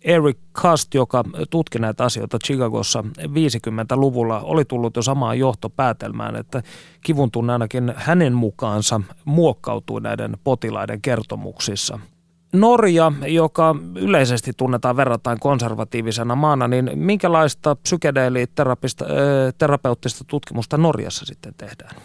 [0.07, 6.63] Eric Kast, joka tutki näitä asioita Chicagossa 50-luvulla, oli tullut jo samaan johtopäätelmään, että
[7.01, 11.99] kivun tunne ainakin hänen mukaansa muokkautuu näiden potilaiden kertomuksissa.
[12.53, 21.95] Norja, joka yleisesti tunnetaan verrattain konservatiivisena maana, niin minkälaista psykedeeliterapeuttista tutkimusta Norjassa sitten tehdään?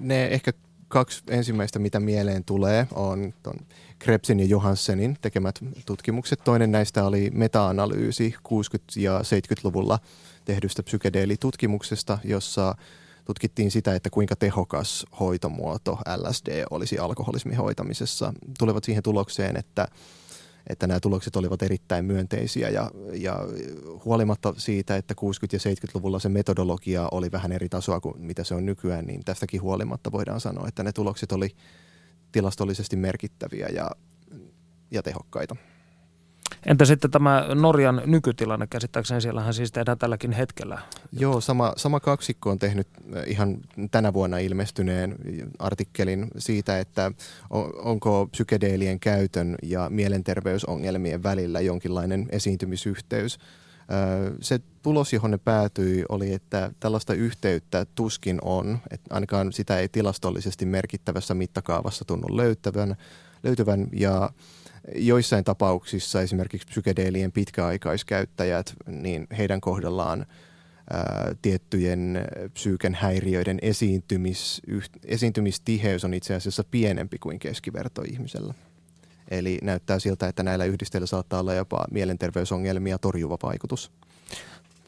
[0.00, 0.52] Ne ehkä
[0.88, 3.54] kaksi ensimmäistä, mitä mieleen tulee, on ton
[3.98, 6.40] Krebsin ja Johanssenin tekemät tutkimukset.
[6.44, 8.52] Toinen näistä oli meta-analyysi 60-
[8.96, 9.98] ja 70-luvulla
[10.44, 12.74] tehdystä psykedeelitutkimuksesta, jossa
[13.24, 18.32] tutkittiin sitä, että kuinka tehokas hoitomuoto LSD olisi alkoholismin hoitamisessa.
[18.58, 19.88] Tulevat siihen tulokseen, että
[20.68, 23.36] että nämä tulokset olivat erittäin myönteisiä ja, ja
[24.04, 28.54] huolimatta siitä, että 60- ja 70-luvulla se metodologia oli vähän eri tasoa kuin mitä se
[28.54, 31.50] on nykyään, niin tästäkin huolimatta voidaan sanoa, että ne tulokset oli
[32.32, 33.90] tilastollisesti merkittäviä ja,
[34.90, 35.56] ja tehokkaita.
[36.66, 38.66] Entä sitten tämä Norjan nykytilanne?
[38.66, 40.78] Käsittääkseni siellähän siis tehdään tälläkin hetkellä.
[41.12, 43.58] Joo, sama, sama kaksikko on tehnyt eh, ihan
[43.90, 45.16] tänä vuonna ilmestyneen
[45.58, 47.12] artikkelin siitä, että
[47.82, 53.38] onko psykedeelien käytön ja mielenterveysongelmien välillä jonkinlainen esiintymisyhteys.
[54.40, 59.88] Se tulos, johon ne päätyi, oli, että tällaista yhteyttä tuskin on, että ainakaan sitä ei
[59.88, 62.96] tilastollisesti merkittävässä mittakaavassa tunnu löytävän,
[63.42, 64.30] löytyvän ja
[64.94, 70.26] joissain tapauksissa esimerkiksi psykedeelien pitkäaikaiskäyttäjät, niin heidän kohdallaan
[70.90, 72.24] ää, tiettyjen
[72.54, 78.54] psyyken häiriöiden esiintymis, yht, esiintymistiheys on itse asiassa pienempi kuin keskiverto ihmisellä.
[79.30, 83.90] Eli näyttää siltä, että näillä yhdisteillä saattaa olla jopa mielenterveysongelmia torjuva vaikutus.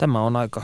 [0.01, 0.61] Tämä on aika,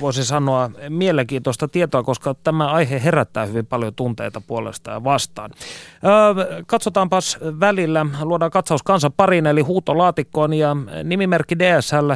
[0.00, 5.50] voisi sanoa, mielenkiintoista tietoa, koska tämä aihe herättää hyvin paljon tunteita puolesta ja vastaan.
[6.66, 12.12] katsotaanpas välillä, luodaan katsaus kansan pariin eli huutolaatikkoon ja nimimerkki DSL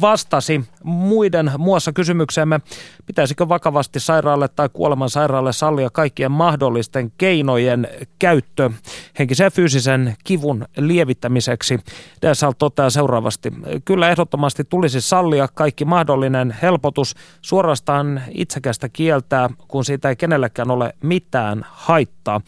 [0.00, 2.60] vastasi muiden muassa kysymykseemme,
[3.06, 8.70] pitäisikö vakavasti sairaalle tai kuoleman sairaalle sallia kaikkien mahdollisten keinojen käyttö
[9.18, 11.80] henkisen ja fyysisen kivun lievittämiseksi.
[12.26, 13.52] DSL toteaa seuraavasti,
[13.84, 20.94] kyllä ehdottomasti tulisi sallia kaikki mahdollinen helpotus suorastaan itsekästä kieltää, kun siitä ei kenellekään ole
[21.02, 22.40] mitään haittaa.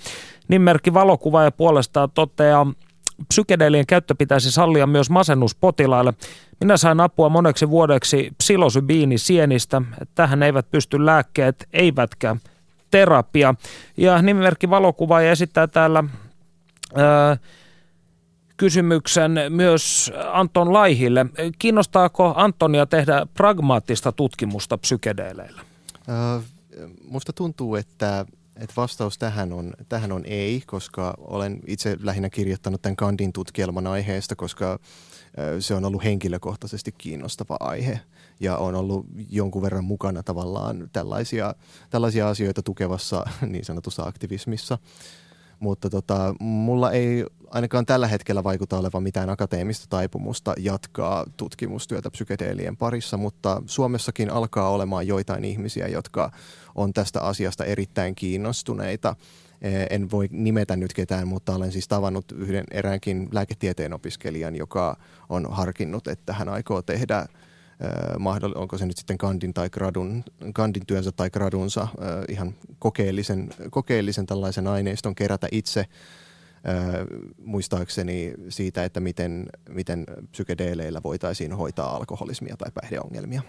[0.48, 2.66] Nimmerkki valokuvaaja puolestaan toteaa,
[3.28, 6.14] psykedeelien käyttö pitäisi sallia myös masennuspotilaille.
[6.60, 9.82] Minä sain apua moneksi vuodeksi psilosybiini sienistä.
[10.14, 12.36] Tähän eivät pysty lääkkeet, eivätkä
[12.90, 13.54] terapia.
[13.96, 16.04] Ja nimimerkki valokuvaaja esittää täällä
[16.96, 17.36] ää,
[18.62, 21.26] kysymyksen myös Anton Laihille.
[21.58, 25.60] Kiinnostaako Antonia tehdä pragmaattista tutkimusta psykedeeleillä?
[26.08, 26.44] Äh,
[27.04, 32.82] musta tuntuu, että, että vastaus tähän on, tähän on ei, koska olen itse lähinnä kirjoittanut
[32.82, 34.78] tämän Kandin tutkielman aiheesta, koska
[35.60, 38.00] se on ollut henkilökohtaisesti kiinnostava aihe
[38.40, 41.54] ja on ollut jonkun verran mukana tavallaan tällaisia,
[41.90, 44.78] tällaisia asioita tukevassa niin sanotussa aktivismissa
[45.62, 52.76] mutta tota, mulla ei ainakaan tällä hetkellä vaikuta olevan mitään akateemista taipumusta jatkaa tutkimustyötä psykedeelien
[52.76, 56.32] parissa, mutta Suomessakin alkaa olemaan joitain ihmisiä, jotka
[56.74, 59.16] on tästä asiasta erittäin kiinnostuneita.
[59.60, 64.96] E, en voi nimetä nyt ketään, mutta olen siis tavannut yhden eräänkin lääketieteen opiskelijan, joka
[65.28, 67.26] on harkinnut, että hän aikoo tehdä–
[68.54, 71.88] onko se nyt sitten kandin tai gradun, kandin työnsä tai gradunsa
[72.28, 75.84] ihan kokeellisen, kokeellisen tällaisen aineiston kerätä itse
[77.44, 83.42] muistaakseni siitä, että miten, miten psykedeeleillä voitaisiin hoitaa alkoholismia tai päihdeongelmia.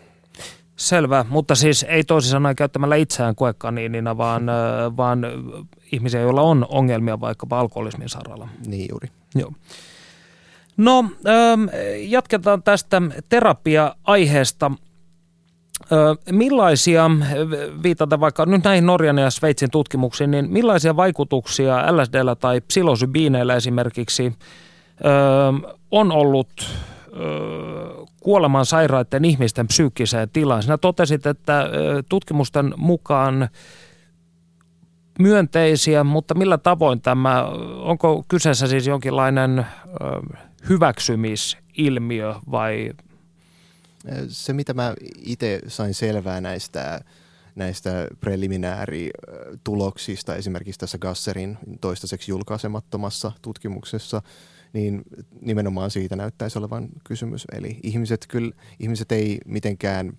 [0.76, 4.43] Selvä, mutta siis ei toisin sanoen käyttämällä itseään koekaniinina, vaan,
[4.98, 5.22] vaan
[5.91, 8.50] ihmisiä, joilla on ongelmia vaikkapa alkoholismin saralla.
[8.65, 9.08] Niin juuri.
[9.36, 9.54] Joo.
[10.77, 11.65] No, ähm,
[11.97, 14.71] jatketaan tästä terapia-aiheesta.
[16.31, 17.12] Millaisia,
[17.83, 24.33] viitata vaikka nyt näihin Norjan ja Sveitsin tutkimuksiin, niin millaisia vaikutuksia LSDllä tai psilosybiineillä esimerkiksi
[25.91, 26.49] on ollut
[28.21, 30.63] kuoleman sairaiden ihmisten psyykkiseen tilaan?
[30.63, 31.69] Sinä totesit, että
[32.09, 33.49] tutkimusten mukaan
[35.19, 37.43] myönteisiä, mutta millä tavoin tämä,
[37.81, 39.65] onko kyseessä siis jonkinlainen
[40.69, 42.93] hyväksymisilmiö vai?
[44.28, 47.02] Se, mitä mä itse sain selvää näistä,
[47.56, 54.21] näistä preliminäärituloksista, esimerkiksi tässä Gasserin toistaiseksi julkaisemattomassa tutkimuksessa,
[54.73, 55.04] niin
[55.41, 57.45] nimenomaan siitä näyttäisi olevan kysymys.
[57.52, 60.13] Eli ihmiset, kyllä, ihmiset ei mitenkään–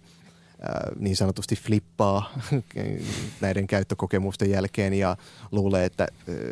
[0.98, 2.33] niin sanotusti flippaa
[3.40, 5.16] näiden käyttökokemusten jälkeen ja
[5.53, 6.09] luulee, että,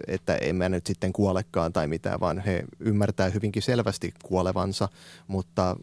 [0.06, 4.88] että en mä nyt sitten kuolekaan tai mitään, vaan he ymmärtää hyvinkin selvästi kuolevansa,
[5.26, 5.76] mutta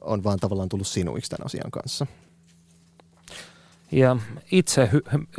[0.00, 2.06] on vaan tavallaan tullut sinuiksi tämän asian kanssa.
[3.92, 4.16] Ja
[4.50, 4.90] itse,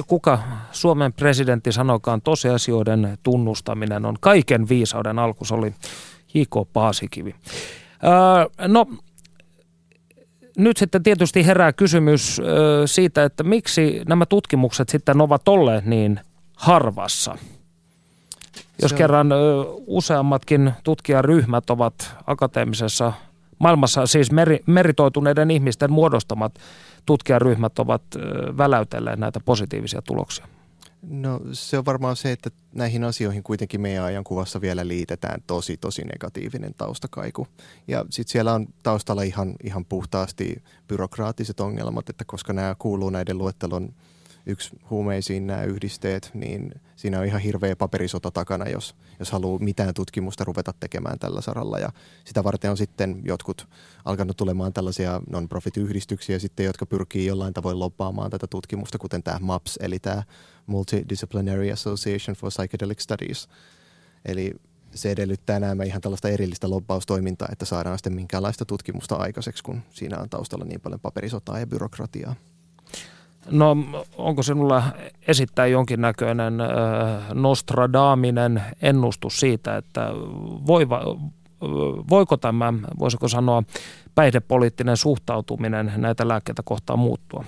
[0.08, 0.40] kuka
[0.72, 5.46] Suomen presidentti sanokaan, tosiasioiden tunnustaminen on kaiken viisauden alku.
[5.46, 5.74] Se oli
[6.34, 6.74] J.K.
[6.74, 7.36] Paasikivi.
[8.04, 8.88] Öö, no
[10.58, 12.42] nyt sitten tietysti herää kysymys
[12.86, 16.20] siitä, että miksi nämä tutkimukset sitten ovat olleet niin
[16.58, 17.38] harvassa.
[18.82, 18.98] Jos on...
[18.98, 19.30] kerran
[19.88, 23.14] useammatkin tutkijaryhmät ovat akateemisessa
[23.60, 26.54] maailmassa, siis meri, meritoituneiden ihmisten muodostamat
[27.06, 28.02] tutkijaryhmät ovat
[28.58, 30.48] väläytelleet näitä positiivisia tuloksia.
[31.02, 36.02] No se on varmaan se, että näihin asioihin kuitenkin meidän ajankuvassa vielä liitetään tosi tosi
[36.02, 37.48] negatiivinen taustakaiku.
[37.88, 43.38] Ja sitten siellä on taustalla ihan, ihan puhtaasti byrokraattiset ongelmat, että koska nämä kuuluu näiden
[43.38, 43.94] luettelon
[44.46, 49.94] yksi huumeisiin nämä yhdisteet, niin siinä on ihan hirveä paperisota takana, jos, jos haluaa mitään
[49.94, 51.80] tutkimusta ruveta tekemään tällä saralla.
[51.80, 51.90] Ja
[52.26, 53.68] sitä varten on sitten jotkut
[54.06, 59.78] alkanut tulemaan tällaisia non-profit-yhdistyksiä sitten, jotka pyrkii jollain tavoin loppaamaan tätä tutkimusta, kuten tämä MAPS,
[59.82, 60.24] eli tämä
[60.66, 63.48] Multidisciplinary Association for Psychedelic Studies.
[64.26, 64.54] Eli
[64.94, 70.18] se edellyttää nämä ihan tällaista erillistä lobbaustoimintaa, että saadaan sitten minkäänlaista tutkimusta aikaiseksi, kun siinä
[70.20, 72.36] on taustalla niin paljon paperisotaa ja byrokratiaa.
[73.52, 73.78] No
[74.18, 74.84] onko sinulla
[75.28, 76.68] esittää jonkinnäköinen äh,
[77.34, 80.10] Nostradaminen ennustus siitä, että
[80.68, 81.02] voiva,
[82.10, 83.64] voiko tämä, voisiko sanoa,
[84.16, 87.46] päihdepoliittinen suhtautuminen näitä lääkkeitä kohtaan muuttua?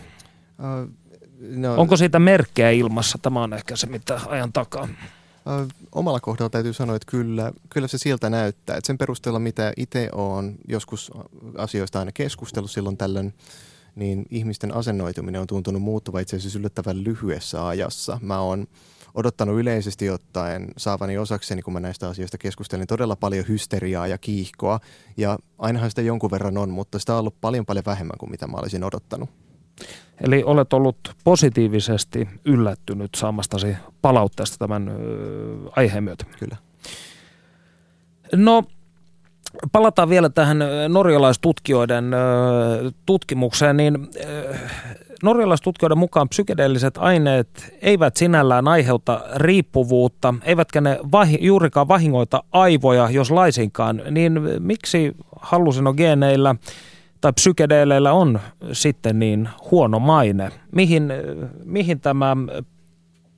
[1.39, 3.17] No, onko siitä merkkejä ilmassa?
[3.21, 4.87] Tämä on ehkä se, mitä ajan takaa.
[5.91, 8.77] Omalla kohdalla täytyy sanoa, että kyllä, kyllä se siltä näyttää.
[8.77, 11.11] Että sen perusteella, mitä itse olen joskus
[11.57, 13.33] asioista aina keskustellut silloin tällöin,
[13.95, 18.19] niin ihmisten asennoituminen on tuntunut muuttuva itse asiassa yllättävän lyhyessä ajassa.
[18.21, 18.67] Mä oon
[19.13, 24.79] odottanut yleisesti ottaen saavani osakseni, kun mä näistä asioista keskustelin, todella paljon hysteriaa ja kiihkoa.
[25.17, 28.47] Ja ainahan sitä jonkun verran on, mutta sitä on ollut paljon paljon vähemmän kuin mitä
[28.47, 29.29] mä olisin odottanut.
[30.21, 34.91] Eli olet ollut positiivisesti yllättynyt saamastasi palautteesta tämän
[35.75, 36.25] aiheen myötä.
[36.39, 36.57] Kyllä.
[38.35, 38.63] No
[39.71, 42.11] Palataan vielä tähän norjalaistutkijoiden
[43.05, 44.07] tutkimukseen, niin
[45.23, 53.31] norjalaistutkijoiden mukaan psykedeelliset aineet eivät sinällään aiheuta riippuvuutta, eivätkä ne vahi, juurikaan vahingoita aivoja, jos
[53.31, 56.55] laisinkaan, niin miksi hallusinogeeneillä
[57.21, 58.39] tai psykedeeleillä on
[58.71, 60.51] sitten niin huono maine?
[60.71, 61.13] Mihin,
[61.63, 62.37] mihin tämä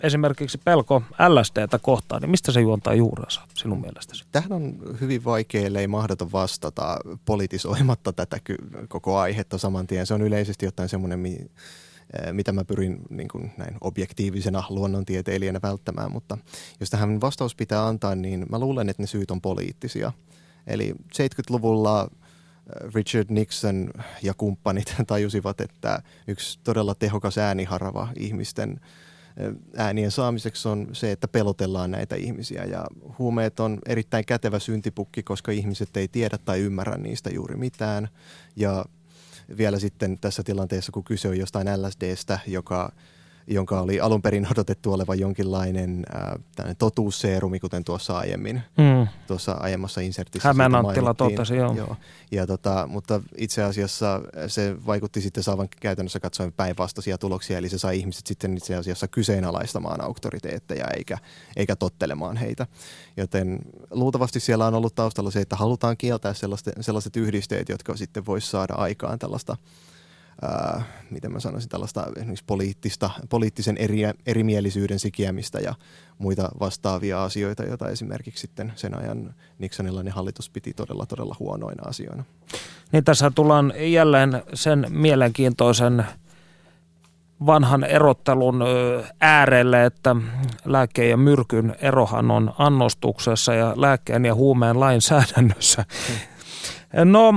[0.02, 4.26] esimerkiksi pelko LSDtä kohtaan, niin mistä se juontaa juurensa sinun mielestäsi?
[4.32, 8.38] Tähän on hyvin vaikea, ellei mahdoton vastata politisoimatta tätä
[8.88, 10.06] koko aihetta saman tien.
[10.06, 11.39] Se on yleisesti jotain semmoinen, eh,
[12.32, 16.38] mitä mä pyrin niin kuin näin objektiivisena luonnontieteilijänä välttämään, mutta
[16.80, 20.12] jos tähän vastaus pitää antaa, niin mä luulen, että ne syyt on poliittisia.
[20.68, 22.29] Eli 70-luvulla eh,
[22.96, 23.92] Richard Nixon
[24.24, 28.80] ja kumppanit tajusivat, että yksi todella tehokas ääniharava ihmisten–
[29.78, 32.64] äänien saamiseksi on se, että pelotellaan näitä ihmisiä.
[32.64, 32.86] Ja
[33.20, 38.10] huumeet on erittäin kätevä syntipukki, koska ihmiset ei tiedä tai ymmärrä niistä juuri mitään.
[38.56, 38.86] Ja
[39.58, 42.92] vielä sitten tässä tilanteessa, kun kyse on jostain LSDstä, joka
[43.50, 49.08] jonka oli alun perin odotettu olevan jonkinlainen äh, totuusseerumi, kuten tuossa aiemmin, mm.
[49.28, 50.48] tuossa aiemmassa insertissä.
[50.48, 51.74] Hämeen Anttila totesi, joo.
[51.74, 51.96] joo.
[52.32, 57.78] Ja tota, mutta itse asiassa se vaikutti sitten saavan käytännössä katsoen päinvastaisia tuloksia, eli se
[57.78, 61.18] sai ihmiset sitten itse asiassa kyseenalaistamaan auktoriteetteja eikä,
[61.56, 62.68] eikä tottelemaan heitä.
[63.18, 63.60] Joten
[63.92, 68.48] luultavasti siellä on ollut taustalla se, että halutaan kieltää sellaiset, sellaiset yhdisteet, jotka sitten voisi
[68.48, 69.58] saada aikaan tällaista–
[70.41, 75.75] ää, miten mä sanoisin, tällaista esimerkiksi poliittista, poliittisen eri, erimielisyyden sikiämistä ja
[76.17, 82.23] muita vastaavia asioita, joita esimerkiksi sitten sen ajan Nixonilainen hallitus piti todella, todella huonoina asioina.
[82.91, 86.06] Niin tässä tullaan jälleen sen mielenkiintoisen
[87.45, 88.63] vanhan erottelun
[89.21, 90.15] äärelle, että
[90.65, 95.86] lääkkeen ja myrkyn erohan on annostuksessa ja lääkkeen ja huumeen lainsäädännössä.
[96.08, 97.12] Hmm.
[97.12, 97.34] No,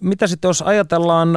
[0.00, 1.28] mitä sitten jos ajatellaan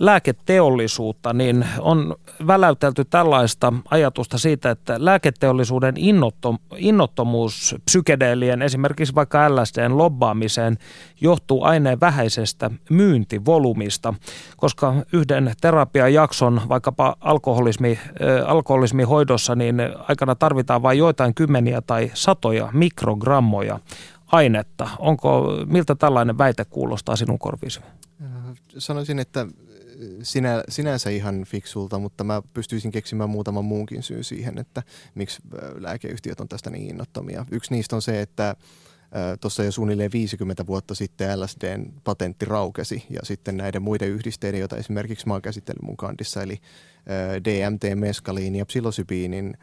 [0.00, 2.14] lääketeollisuutta, niin on
[2.46, 10.76] väläytelty tällaista ajatusta siitä, että lääketeollisuuden innottom, innottomuus psykedeelien, esimerkiksi vaikka LSDn lobbaamiseen,
[11.20, 14.14] johtuu aineen vähäisestä myyntivolumista,
[14.56, 17.98] koska yhden terapiajakson, vaikkapa alkoholismi,
[18.46, 19.76] alkoholismihoidossa, niin
[20.08, 23.78] aikana tarvitaan vain joitain kymmeniä tai satoja mikrogrammoja
[24.26, 24.90] ainetta.
[24.98, 27.80] Onko, miltä tällainen väite kuulostaa sinun korviisi?
[28.22, 28.28] Äh,
[28.78, 29.46] sanoisin, että äh,
[30.22, 34.82] sinä, sinänsä ihan fiksulta, mutta mä pystyisin keksimään muutaman muunkin syyn siihen, että
[35.14, 37.46] miksi äh, lääkeyhtiöt on tästä niin innottomia.
[37.50, 38.56] Yksi niistä on se, että
[39.40, 44.76] tuossa jo suunnilleen 50 vuotta sitten LSDn patentti raukesi ja sitten näiden muiden yhdisteiden, joita
[44.76, 46.60] esimerkiksi mä oon käsitellyt mun kandissa, eli
[47.44, 49.56] DMT, meskaliini ja psilosybiinin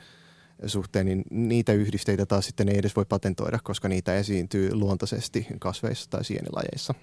[0.66, 6.10] suhteen, niin niitä yhdisteitä taas sitten ei edes voi patentoida, koska niitä esiintyy luontaisesti kasveissa
[6.10, 6.94] tai sienilajeissa.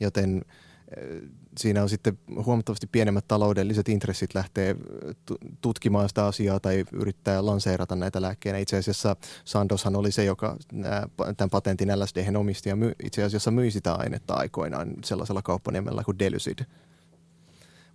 [0.00, 0.42] Joten
[0.96, 1.22] eh,
[1.58, 4.74] siinä on sitten huomattavasti pienemmät taloudelliset intressit lähteä
[5.60, 8.58] tutkimaan sitä asiaa tai yrittää lanseerata näitä lääkkeenä.
[8.58, 10.56] Itse asiassa Sandoshan oli se, joka
[11.36, 16.58] tämän patentin LSD omisti ja itse asiassa myi sitä ainetta aikoinaan sellaisella kauppanimellä kuin Delucid.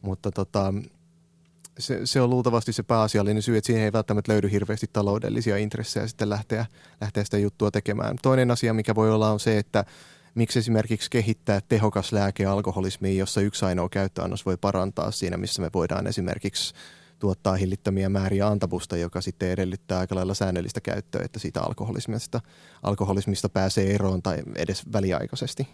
[0.01, 0.73] Mutta tota,
[1.79, 6.07] se, se on luultavasti se pääasiallinen syy, että siihen ei välttämättä löydy hirveästi taloudellisia intressejä
[6.07, 6.65] sitten lähteä,
[7.01, 8.17] lähteä sitä juttua tekemään.
[8.21, 9.85] Toinen asia, mikä voi olla, on se, että
[10.35, 15.69] miksi esimerkiksi kehittää tehokas lääke alkoholismiin, jossa yksi ainoa käyttöannos voi parantaa siinä, missä me
[15.73, 16.73] voidaan esimerkiksi
[17.19, 22.41] tuottaa hillittömiä määriä antabusta, joka sitten edellyttää aika lailla säännöllistä käyttöä, että siitä alkoholismista,
[22.83, 25.67] alkoholismista pääsee eroon tai edes väliaikaisesti.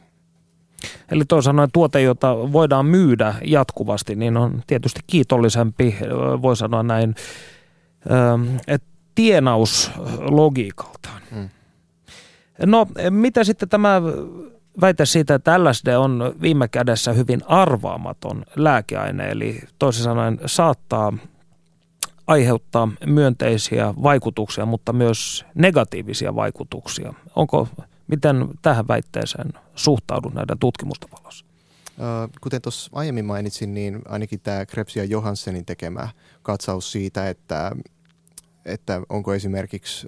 [1.12, 5.98] Eli toisin sanoen tuote, jota voidaan myydä jatkuvasti, niin on tietysti kiitollisempi,
[6.42, 7.16] voi sanoa näin,
[8.68, 11.22] että tienauslogiikaltaan.
[11.36, 11.50] Hmm.
[12.66, 14.02] No, mitä sitten tämä
[14.82, 21.14] väite siitä, että LSD on viime kädessä hyvin arvaamaton lääkeaine, eli toisin sanoen saattaa
[22.28, 27.14] aiheuttaa myönteisiä vaikutuksia, mutta myös negatiivisia vaikutuksia.
[27.36, 27.68] Onko,
[28.10, 31.46] miten tähän väitteeseen suhtaudun näiden tutkimusten valossa?
[32.42, 36.10] Kuten tuossa aiemmin mainitsin, niin ainakin tämä Krebs ja Johanssenin tekemä
[36.42, 37.72] katsaus siitä, että,
[38.66, 40.08] että onko esimerkiksi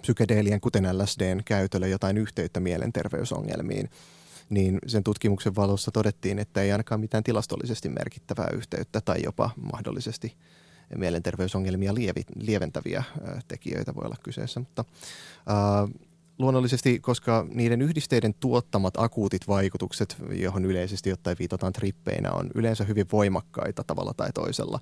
[0.00, 3.90] psykedeelien, kuten LSDn käytöllä jotain yhteyttä mielenterveysongelmiin,
[4.50, 10.36] niin sen tutkimuksen valossa todettiin, että ei ainakaan mitään tilastollisesti merkittävää yhteyttä tai jopa mahdollisesti
[10.96, 11.94] mielenterveysongelmia
[12.36, 13.02] lieventäviä
[13.48, 14.60] tekijöitä voi olla kyseessä.
[14.60, 14.84] Mutta
[15.50, 16.09] äh,
[16.40, 23.06] luonnollisesti, koska niiden yhdisteiden tuottamat akuutit vaikutukset, johon yleisesti ottaen viitataan trippeinä, on yleensä hyvin
[23.12, 24.80] voimakkaita tavalla tai toisella,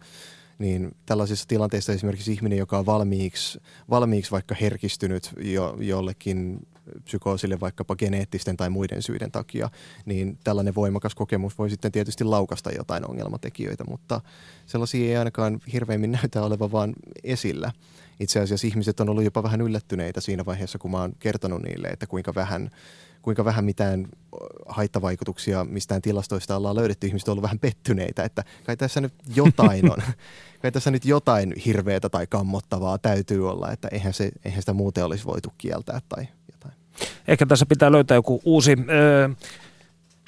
[0.59, 6.67] niin tällaisissa tilanteissa esimerkiksi ihminen, joka on valmiiksi, valmiiksi vaikka herkistynyt jo, jollekin
[7.05, 9.71] psykoosille vaikkapa geneettisten tai muiden syiden takia,
[10.05, 14.21] niin tällainen voimakas kokemus voi sitten tietysti laukasta jotain ongelmatekijöitä, mutta
[14.67, 16.93] sellaisia ei ainakaan hirveämmin näytä olevan vaan
[17.25, 17.73] esillä.
[18.21, 21.89] Itse asiassa ihmiset on ollut jopa vähän yllättyneitä siinä vaiheessa, kun mä oon kertonut niille,
[21.89, 22.71] että kuinka vähän
[23.23, 24.09] kuinka vähän mitään
[24.67, 27.07] haittavaikutuksia mistään tilastoista ollaan löydetty.
[27.07, 29.99] Ihmiset on ollut vähän pettyneitä, että kai tässä nyt jotain on,
[30.63, 35.05] kai tässä nyt jotain hirveätä tai kammottavaa täytyy olla, että eihän, se, eihän sitä muuten
[35.05, 36.75] olisi voitu kieltää tai jotain.
[37.29, 38.77] Ehkä tässä pitää löytää joku uusi...
[38.91, 39.29] Öö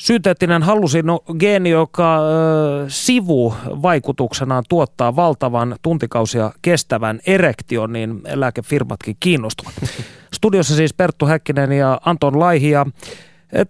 [0.00, 9.74] synteettinen hallusinogeeni, joka ö, sivuvaikutuksenaan tuottaa valtavan tuntikausia kestävän erektion, niin lääkefirmatkin kiinnostuvat.
[10.36, 12.86] Studiossa siis Perttu Häkkinen ja Anton Laihia.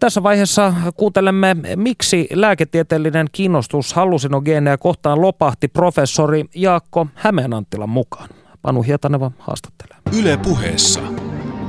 [0.01, 8.29] Tässä vaiheessa kuuntelemme, miksi lääketieteellinen kiinnostus hallusinogeeneja kohtaan lopahti professori Jaakko Hämeenanttilan mukaan.
[8.63, 9.97] Panu Hietaneva haastattelee.
[10.19, 11.01] Yle puheessa.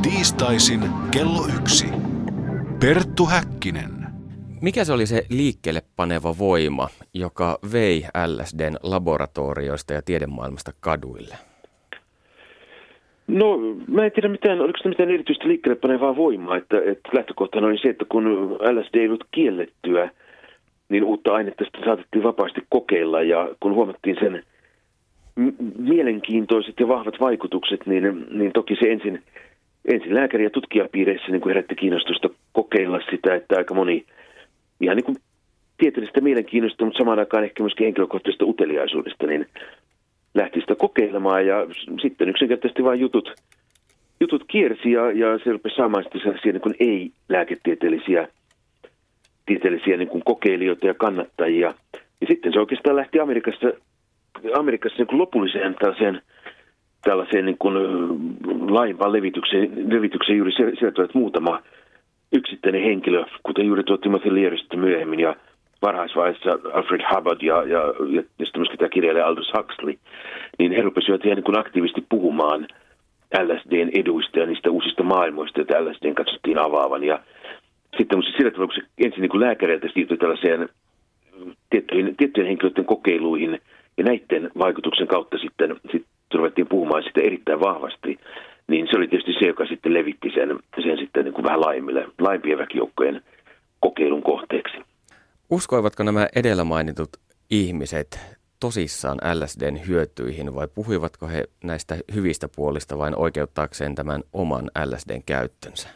[0.01, 1.87] Tiistaisin kello yksi.
[2.79, 4.00] Perttu Häkkinen.
[4.61, 11.35] Mikä se oli se liikkeelle paneva voima, joka vei LSDn laboratorioista ja tiedemaailmasta kaduille?
[13.27, 13.57] No,
[13.87, 17.77] mä en tiedä mitään, oliko se mitään erityistä liikkeelle panevaa voimaa, että, että lähtökohtana oli
[17.77, 20.09] se, että kun LSD ei ollut kiellettyä,
[20.89, 24.43] niin uutta ainetta sitten saatettiin vapaasti kokeilla ja kun huomattiin sen
[25.77, 29.23] mielenkiintoiset ja vahvat vaikutukset, niin, niin toki se ensin,
[29.85, 34.05] ensin lääkäri- ja tutkijapiireissä niin herätti kiinnostusta kokeilla sitä, että aika moni
[34.81, 35.17] ihan niin kuin
[35.77, 39.45] tieteellisestä mielenkiinnosta, mutta samaan aikaan ehkä myöskin henkilökohtaisesta uteliaisuudesta, niin
[40.33, 41.67] lähti sitä kokeilemaan ja
[42.01, 43.33] sitten yksinkertaisesti vain jutut,
[44.19, 48.27] jutut kiersi ja, ja se rupesi saamaan sitten sellaisia niin ei-lääketieteellisiä
[49.45, 51.73] tieteellisiä niin kuin kokeilijoita ja kannattajia.
[52.21, 53.67] Ja sitten se oikeastaan lähti Amerikassa,
[54.55, 56.21] Amerikassa niin kuin lopulliseen tällaiseen,
[57.03, 57.75] tällaiseen niin kuin
[58.73, 61.61] laajempaan levitykseen, levitykseen juuri sieltä, että muutama
[62.31, 65.35] yksittäinen henkilö, kuten juuri tuo Timothy Leary myöhemmin ja
[65.81, 67.79] varhaisvaiheessa Alfred Hubbard ja, ja,
[68.09, 69.97] ja, ja myöskin tämä kirjailija Aldous Huxley,
[70.59, 72.67] niin he rupesivat ihan niin aktiivisesti puhumaan
[73.39, 77.03] LSDn eduista ja niistä uusista maailmoista, joita LSDn katsottiin avaavan.
[77.03, 77.19] Ja
[77.97, 80.69] sitten sillä tavalla, kun se ensin niin lääkäreiltä siirtyi tällaiseen
[81.69, 83.61] tiettyjen, tiettyjen henkilöiden kokeiluihin
[83.97, 88.19] ja näiden vaikutuksen kautta sitten, sitten ruvettiin puhumaan sitä erittäin vahvasti,
[88.71, 92.07] niin se oli tietysti se, joka sitten levitti sen, sen sitten niin kuin vähän laajemmille,
[92.19, 93.21] laajempien väkijoukkojen
[93.79, 94.77] kokeilun kohteeksi.
[95.49, 97.09] Uskoivatko nämä edellä mainitut
[97.49, 98.07] ihmiset
[98.59, 105.89] tosissaan LSDn hyötyihin vai puhuivatko he näistä hyvistä puolista vain oikeuttaakseen tämän oman LSDn käyttönsä?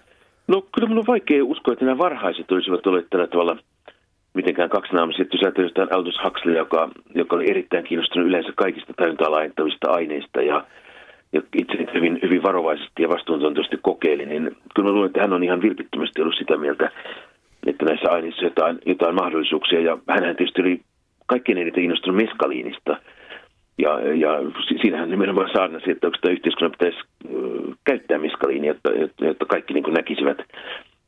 [0.48, 3.58] No kyllä minun on vaikea uskoa, että nämä varhaiset olisivat olleet tällä tavalla
[4.34, 5.28] mitenkään kaksinaamaiset.
[5.34, 10.66] Jos ajatellaan Aldous Huxley, joka, joka oli erittäin kiinnostunut yleensä kaikista tajuntaa laajentavista aineista ja,
[11.36, 15.44] ja itse hyvin, hyvin varovaisesti ja vastuuntuntoisesti kokeili, niin kyllä mä luulen, että hän on
[15.44, 16.92] ihan vilpittömästi ollut sitä mieltä,
[17.66, 19.80] että näissä aineissa jotain, jotain mahdollisuuksia.
[19.80, 20.82] Ja hän tietysti oli
[21.26, 22.98] kaikkein eniten innostunut meskaliinista.
[23.78, 24.32] Ja, ja
[24.82, 27.00] siinähän nimenomaan saarnasi, että onko tämä yhteiskunnan pitäisi
[27.84, 30.38] käyttää meskaliinia, jotta, jotta kaikki niin näkisivät,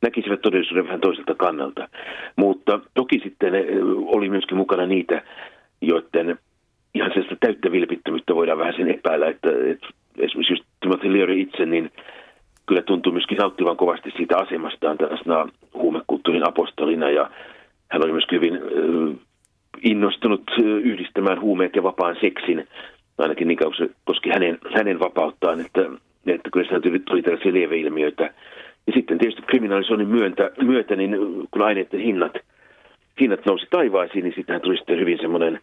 [0.02, 1.88] näkisivät todellisuuden vähän toiselta kannalta.
[2.36, 3.52] Mutta toki sitten
[4.06, 5.22] oli myöskin mukana niitä,
[5.80, 6.38] joiden
[6.94, 9.88] ihan sellaista täyttä vilpittömyyttä voidaan vähän sen epäillä, että, että
[10.18, 11.90] esimerkiksi just Timothy Leary itse, niin
[12.66, 17.30] kyllä tuntuu myöskin nauttivan kovasti siitä asemastaan tällaisena huumekulttuurin apostolina ja
[17.88, 18.60] hän oli myös hyvin
[19.82, 22.68] innostunut yhdistämään huumeet ja vapaan seksin,
[23.18, 25.80] ainakin niin kauan se koski hänen, hänen vapauttaan, että,
[26.26, 28.34] että kyllä siinä tuli tällaisia lieveilmiöitä.
[28.86, 31.16] Ja sitten tietysti kriminalisoinnin myöntä, myötä, niin
[31.50, 32.32] kun aineiden hinnat,
[33.20, 35.60] hinnat nousi taivaisiin, niin sittenhän tuli sitten hyvin semmoinen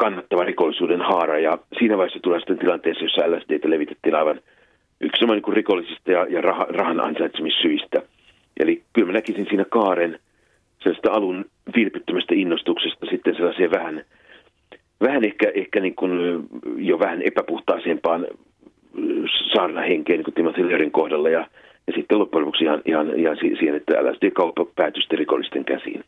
[0.00, 4.40] kannattava rikollisuuden haara ja siinä vaiheessa tulee sitten tilanteessa, jossa LSDtä levitettiin aivan
[5.00, 8.02] yksi niin rikollisista ja, ja rah, rahan ansaitsemissyistä.
[8.60, 10.18] Eli kyllä mä näkisin siinä kaaren
[10.82, 11.44] sellaista alun
[11.76, 14.04] vilpittömästä innostuksesta sitten sellaiseen vähän,
[15.00, 16.12] vähän ehkä, ehkä niin kuin
[16.76, 18.26] jo vähän epäpuhtaasempaan
[19.52, 21.46] saarnahenkeen niin kuin Timothy Learin kohdalla ja,
[21.86, 26.04] ja sitten loppujen lopuksi ihan, ihan, ihan siihen, että LSD-kauppa päätyi rikollisten käsiin.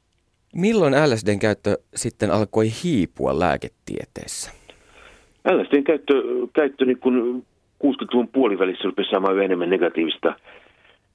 [0.52, 4.52] Milloin LSDn käyttö sitten alkoi hiipua lääketieteessä?
[5.50, 6.14] LSDn käyttö,
[6.52, 7.46] käyttö niin kuin
[7.84, 10.36] 60-luvun puolivälissä rupesi saamaan enemmän negatiivista,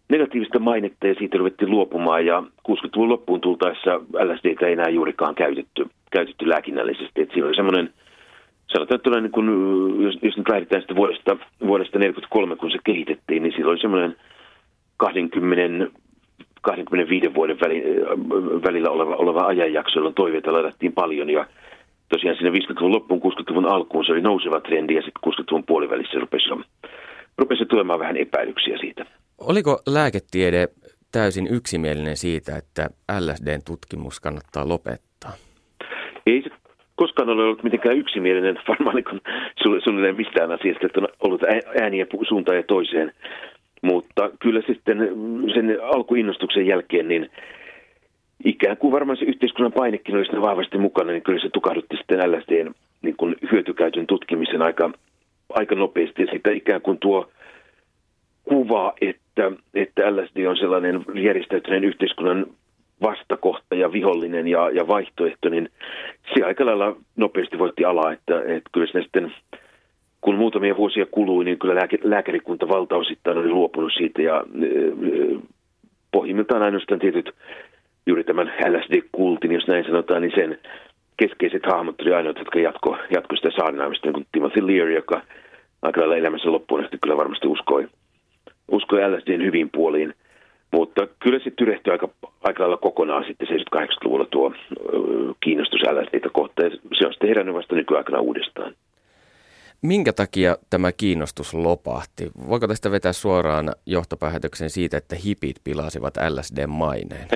[0.09, 2.25] negatiivista mainetta ja siitä ruvettiin luopumaan.
[2.25, 7.21] Ja 60-luvun loppuun tultaessa LSD ei enää juurikaan käytetty, käytetty lääkinnällisesti.
[7.21, 7.93] Et siinä oli semmoinen,
[8.67, 9.47] sanotaan, että niin kun,
[10.03, 14.15] jos, jos nyt lähdetään sitä vuodesta, vuodesta 43, kun se kehitettiin, niin siinä oli semmoinen
[14.97, 15.97] 20
[16.61, 17.57] 25 vuoden
[18.63, 21.47] välillä oleva, oleva ajanjakso, jolloin toiveita ladattiin paljon ja
[22.09, 26.49] tosiaan siinä 50-luvun loppuun, 60-luvun alkuun se oli nouseva trendi ja sitten 60-luvun puolivälissä rupesi,
[27.37, 29.05] rupesi tulemaan vähän epäilyksiä siitä.
[29.37, 30.67] Oliko lääketiede
[31.11, 32.89] täysin yksimielinen siitä, että
[33.19, 35.31] LSDn tutkimus kannattaa lopettaa?
[36.25, 36.49] Ei se
[36.95, 39.21] koskaan ole ollut mitenkään yksimielinen varmaan niin
[39.83, 41.41] suunnilleen mistään asiasta, että on ollut
[41.81, 43.13] ääniä suuntaan ja toiseen.
[43.81, 44.97] Mutta kyllä sitten
[45.53, 47.29] sen alkuinnostuksen jälkeen, niin
[48.45, 52.31] ikään kuin varmaan se yhteiskunnan painekin oli sitten vahvasti mukana, niin kyllä se tukahdutti sitten
[52.31, 54.91] LSDn niin kuin hyötykäytön tutkimisen aika,
[55.49, 56.21] aika nopeasti.
[56.21, 57.29] Ja sitten ikään kuin tuo
[58.43, 62.45] kuva, että, että LSD on sellainen järjestäytyneen yhteiskunnan
[63.01, 65.69] vastakohta ja vihollinen ja, ja vaihtoehto, niin
[66.33, 69.33] se aika lailla nopeasti voitti alaa, että, että kyllä se sitten
[70.21, 74.43] kun muutamia vuosia kului, niin kyllä lääke, lääkärikunta valtaosittain oli luopunut siitä ja
[76.11, 77.31] pohjimmiltaan ainoastaan tietyt
[78.05, 80.59] juuri tämän LSD-kultin, jos näin sanotaan, niin sen
[81.17, 85.21] keskeiset hahmot oli ainoat, jotka jatko, jatko sitä saarnaamista, niin kuin Timothy Leary, joka
[85.81, 87.87] aika lailla elämässä loppuun asti kyllä varmasti uskoi,
[88.71, 90.13] uskoi LSDn hyvin puoliin.
[90.71, 92.09] Mutta kyllä se tyrehtyi aika,
[92.43, 94.53] aika lailla kokonaan sitten 78-luvulla tuo
[95.39, 96.71] kiinnostus LSDtä kohtaan.
[96.71, 98.73] Se on sitten herännyt vasta nykyaikana uudestaan.
[99.81, 102.29] Minkä takia tämä kiinnostus lopahti?
[102.49, 107.27] Voiko tästä vetää suoraan johtopäätöksen siitä, että hipit pilasivat LSD-maineen?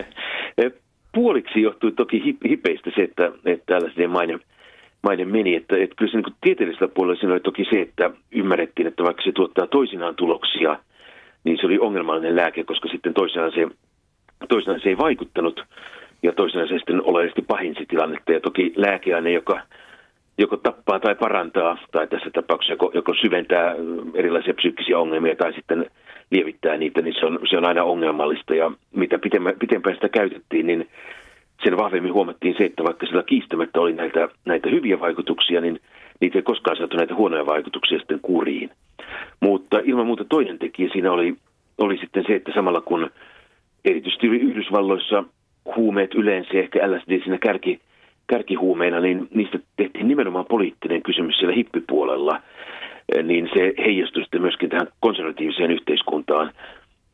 [1.13, 4.39] Puoliksi johtui toki hipeistä se, että, että LSD-maine
[5.03, 5.55] maine meni.
[5.55, 9.23] Että, että kyllä se niin tieteellisellä puolella siinä oli toki se, että ymmärrettiin, että vaikka
[9.23, 10.79] se tuottaa toisinaan tuloksia,
[11.43, 13.67] niin se oli ongelmallinen lääke, koska sitten toisinaan se,
[14.49, 15.65] toisinaan se ei vaikuttanut
[16.23, 18.31] ja toisinaan se sitten oleellisesti pahinsi tilannetta.
[18.31, 19.61] Ja toki lääkeaine, joka
[20.37, 23.75] joko tappaa tai parantaa, tai tässä tapauksessa joko, joko syventää
[24.13, 25.85] erilaisia psyykkisiä ongelmia tai sitten
[26.31, 28.55] lievittää niitä, niin se on, se on aina ongelmallista.
[28.55, 30.89] Ja mitä pitempään, pitempään sitä käytettiin, niin
[31.63, 35.79] sen vahvemmin huomattiin se, että vaikka sillä kiistämättä oli näitä, näitä hyviä vaikutuksia, niin
[36.19, 38.69] niitä ei koskaan saatu näitä huonoja vaikutuksia sitten kuriin.
[39.39, 41.35] Mutta ilman muuta toinen tekijä siinä oli,
[41.77, 43.11] oli sitten se, että samalla kun
[43.85, 45.23] erityisesti Yhdysvalloissa
[45.75, 47.79] huumeet yleensä, ehkä LSD siinä kärki,
[48.31, 52.41] kärkihuumeina, niin niistä tehtiin nimenomaan poliittinen kysymys siellä hippipuolella,
[53.23, 56.51] niin se heijastui sitten myöskin tähän konservatiiviseen yhteiskuntaan.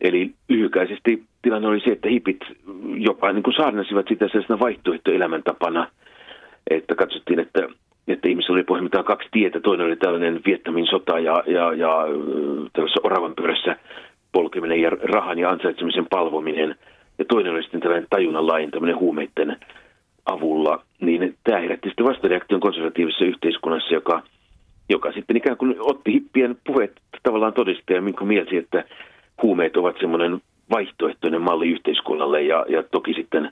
[0.01, 2.39] Eli lyhykäisesti tilanne oli se, että hipit
[2.97, 5.87] jopa niin kuin saarnasivat sitä sellaisena vaihtoehtoelämäntapana,
[6.69, 7.67] että katsottiin, että,
[8.07, 9.59] että ihmisillä oli pohjimmiltaan kaksi tietä.
[9.59, 11.91] Toinen oli tällainen Vietnamin sota ja, ja, ja
[12.73, 13.75] tällaisessa oravan pyörässä
[14.31, 16.75] polkeminen ja rahan ja ansaitsemisen palvominen.
[17.19, 19.57] Ja toinen oli sitten tällainen tajunnan laajentaminen huumeiden
[20.27, 24.23] avulla, niin tämä herätti sitten vastareaktion konservatiivisessa yhteiskunnassa, joka,
[24.89, 26.91] joka sitten ikään kuin otti hippien puheet
[27.23, 28.83] tavallaan todista ja minkä mielsi, että
[29.43, 33.51] huumeet ovat semmoinen vaihtoehtoinen malli yhteiskunnalle ja, ja toki sitten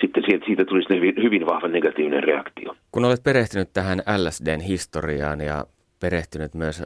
[0.00, 2.76] sitten siitä, siitä tuli hyvin, hyvin vahva negatiivinen reaktio.
[2.92, 5.66] Kun olet perehtynyt tähän LSDn historiaan ja
[6.00, 6.82] perehtynyt myös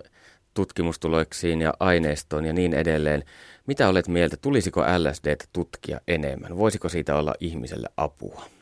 [0.54, 3.22] tutkimustuloksiin ja aineistoon ja niin edelleen,
[3.66, 6.58] mitä olet mieltä, tulisiko LSD tutkia enemmän?
[6.58, 8.55] Voisiko siitä olla ihmiselle apua?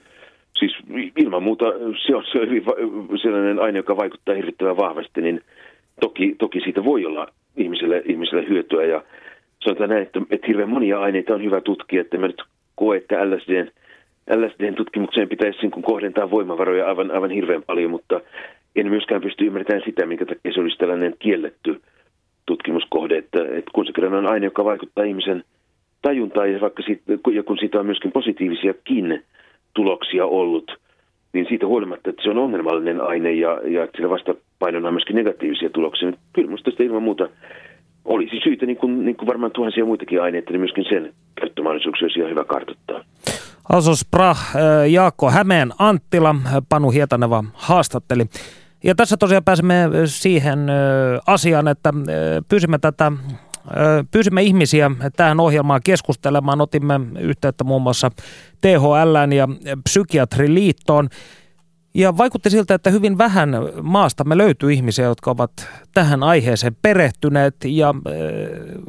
[0.64, 0.76] Siis
[1.16, 1.64] ilman muuta
[2.06, 2.64] se on, se on hyvin
[3.22, 5.40] sellainen aine, joka vaikuttaa hirvittävän vahvasti, niin
[6.00, 8.84] toki, toki siitä voi olla ihmiselle, ihmiselle hyötyä.
[8.84, 9.02] Ja
[9.64, 12.42] sanotaan näin, että, että hirveän monia aineita on hyvä tutkia, että mä nyt
[12.74, 13.70] koe, että LSDn,
[14.30, 18.20] LSDn tutkimukseen pitäisi niin kohdentaa voimavaroja aivan, aivan hirveän paljon, mutta
[18.76, 21.80] en myöskään pysty ymmärtämään sitä, minkä takia se olisi tällainen kielletty
[22.46, 25.44] tutkimuskohde, että, että kun se kerran on aine, joka vaikuttaa ihmisen
[26.02, 27.02] tajuntaan ja, vaikka siitä,
[27.32, 29.22] ja kun siitä on myöskin positiivisiakin
[29.74, 30.78] tuloksia ollut,
[31.32, 35.16] niin siitä huolimatta, että se on ongelmallinen aine ja, ja että sillä vastapainona on myöskin
[35.16, 37.28] negatiivisia tuloksia, niin kyllä minusta sitä ilman muuta
[38.04, 42.18] olisi syytä, niin kuin, niin kuin varmaan tuhansia muitakin aineita, niin myöskin sen käyttömahdollisuuksia olisi
[42.18, 43.04] ihan hyvä kartoittaa.
[43.72, 44.38] Asos Prah,
[44.90, 46.34] Jaakko Hämeen Anttila,
[46.68, 48.24] Panu Hietaneva haastatteli.
[48.84, 50.58] Ja tässä tosiaan pääsemme siihen
[51.26, 51.92] asiaan, että
[52.48, 53.12] pyysimme tätä
[54.10, 56.60] Pyysimme ihmisiä tähän ohjelmaan keskustelemaan.
[56.60, 58.10] Otimme yhteyttä muun muassa
[58.60, 59.48] THL ja
[59.84, 61.08] Psykiatriliittoon.
[61.94, 63.50] Ja vaikutti siltä, että hyvin vähän
[63.82, 67.56] maastamme löytyy ihmisiä, jotka ovat tähän aiheeseen perehtyneet.
[67.64, 67.94] Ja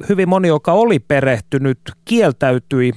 [0.10, 2.94] hyvin moni, joka oli perehtynyt, kieltäytyi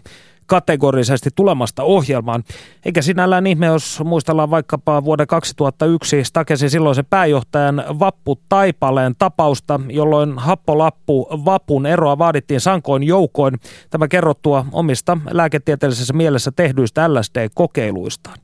[0.49, 2.45] kategorisesti tulemasta ohjelmaan.
[2.85, 10.39] Eikä sinällään ihme, jos muistellaan vaikkapa vuoden 2001 Stakesin silloisen pääjohtajan Vappu Taipaleen tapausta, jolloin
[10.39, 13.55] happolappu Vapun eroa vaadittiin sankoin joukoin.
[13.91, 18.39] Tämä kerrottua omista lääketieteellisessä mielessä tehdyistä LSD-kokeiluistaan.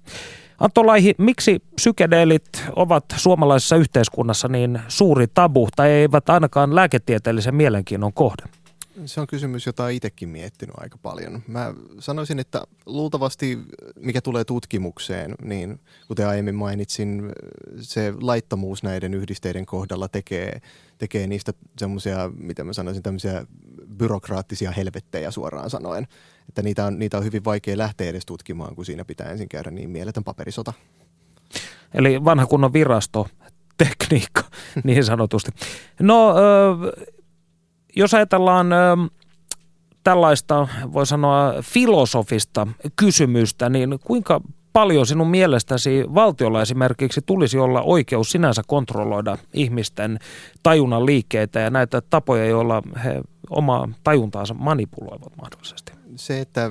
[0.59, 8.13] Antto Laihi, miksi psykedeelit ovat suomalaisessa yhteiskunnassa niin suuri tabu tai eivät ainakaan lääketieteellisen mielenkiinnon
[8.13, 8.43] kohde?
[9.07, 11.43] Se on kysymys, jota olen itsekin miettinyt aika paljon.
[11.49, 13.59] Mä sanoisin, että luultavasti,
[13.97, 17.33] mikä tulee tutkimukseen, niin kuten aiemmin mainitsin,
[17.81, 20.61] se laittomuus näiden yhdisteiden kohdalla tekee,
[20.99, 23.47] tekee niistä semmoisia, mitä mä sanoisin, tämmöisiä
[23.97, 26.07] byrokraattisia helvettejä suoraan sanoen.
[26.49, 29.71] Että niitä on, niitä on hyvin vaikea lähteä edes tutkimaan, kun siinä pitää ensin käydä
[29.71, 30.73] niin mieletön paperisota.
[31.95, 33.29] Eli vanha kunnon virasto
[33.77, 34.45] tekniikka,
[34.85, 35.51] niin sanotusti.
[36.01, 36.35] No,
[37.97, 38.67] jos ajatellaan
[40.05, 42.67] tällaista, voi sanoa, filosofista
[42.97, 44.41] kysymystä, niin kuinka
[44.73, 50.19] paljon sinun mielestäsi valtiolla esimerkiksi tulisi olla oikeus sinänsä kontrolloida ihmisten
[50.63, 55.93] tajunnan liikkeitä ja näitä tapoja, joilla he omaa tajuntaansa manipuloivat mahdollisesti?
[56.17, 56.71] Se, että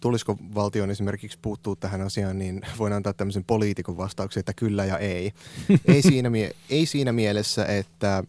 [0.00, 4.98] tulisiko valtion esimerkiksi puuttuu tähän asiaan, niin voin antaa tämmöisen poliitikon vastauksen, että kyllä ja
[4.98, 5.32] ei.
[5.94, 6.30] ei, siinä,
[6.70, 8.24] ei siinä mielessä, että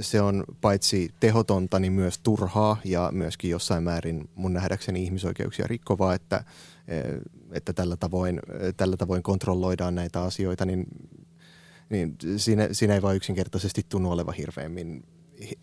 [0.00, 6.14] se on paitsi tehotonta, niin myös turhaa ja myöskin jossain määrin mun nähdäkseni ihmisoikeuksia rikkovaa,
[6.14, 6.44] että,
[6.88, 7.04] eh,
[7.52, 8.40] että tällä, tavoin,
[8.76, 10.86] tällä tavoin kontrolloidaan näitä asioita, niin,
[11.90, 15.04] niin siinä, siinä ei vain yksinkertaisesti tunnu olevan hirveämmin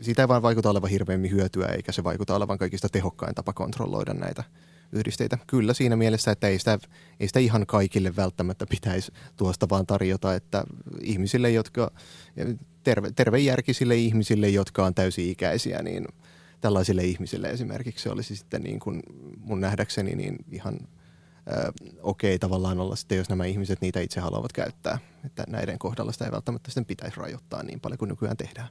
[0.01, 4.13] siitä ei vain vaikuta olevan hirveämmin hyötyä, eikä se vaikuta olevan kaikista tehokkain tapa kontrolloida
[4.13, 4.43] näitä
[4.91, 5.38] yhdisteitä.
[5.47, 6.80] Kyllä siinä mielessä, että ei sitä,
[7.19, 10.63] ei sitä ihan kaikille välttämättä pitäisi tuosta vaan tarjota, että
[11.01, 11.91] ihmisille, jotka,
[12.88, 16.05] terve, tervejärkisille ihmisille, jotka on täysi-ikäisiä, niin
[16.61, 19.01] tällaisille ihmisille esimerkiksi se olisi sitten niin kuin
[19.39, 20.79] mun nähdäkseni niin ihan
[22.01, 24.99] okei okay, tavallaan olla sitten, jos nämä ihmiset niitä itse haluavat käyttää.
[25.25, 28.67] Että näiden kohdalla sitä ei välttämättä sitten pitäisi rajoittaa niin paljon kuin nykyään tehdään.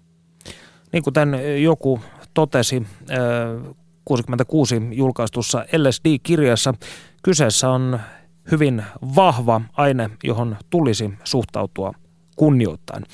[0.92, 2.00] Niin kuten joku
[2.34, 2.86] totesi
[4.04, 6.74] 66 julkaistussa LSD-kirjassa,
[7.22, 8.00] kyseessä on
[8.50, 8.82] hyvin
[9.16, 11.92] vahva aine, johon tulisi suhtautua
[12.36, 13.04] kunnioittain.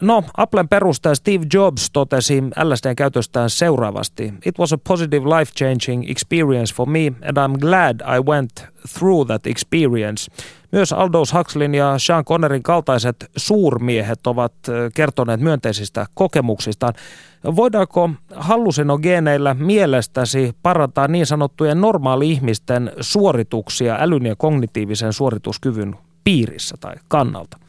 [0.00, 4.34] No, Applen perustaja Steve Jobs totesi LSDn käytöstään seuraavasti.
[4.46, 8.66] It was a positive life-changing experience for me and I'm glad I went
[8.98, 10.32] through that experience.
[10.72, 14.52] Myös Aldous Huxleyn ja Sean Connerin kaltaiset suurmiehet ovat
[14.94, 16.94] kertoneet myönteisistä kokemuksistaan.
[17.56, 27.65] Voidaanko hallusinogeeneillä mielestäsi parantaa niin sanottujen normaali-ihmisten suorituksia älyn ja kognitiivisen suorituskyvyn piirissä tai kannalta?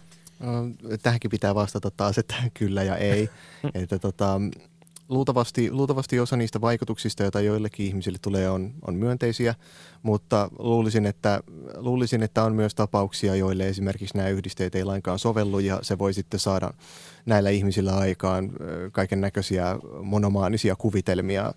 [1.03, 3.29] Tähänkin pitää vastata taas, että kyllä ja ei.
[3.73, 4.39] että tota,
[5.09, 9.55] luultavasti, luultavasti osa niistä vaikutuksista, joita joillekin ihmisille tulee, on, on myönteisiä,
[10.03, 11.41] mutta luulisin että,
[11.75, 16.13] luulisin, että on myös tapauksia, joille esimerkiksi nämä yhdisteet ei lainkaan sovellu ja se voi
[16.13, 16.73] sitten saada
[17.25, 18.51] näillä ihmisillä aikaan
[18.91, 21.53] kaiken näköisiä monomaanisia kuvitelmia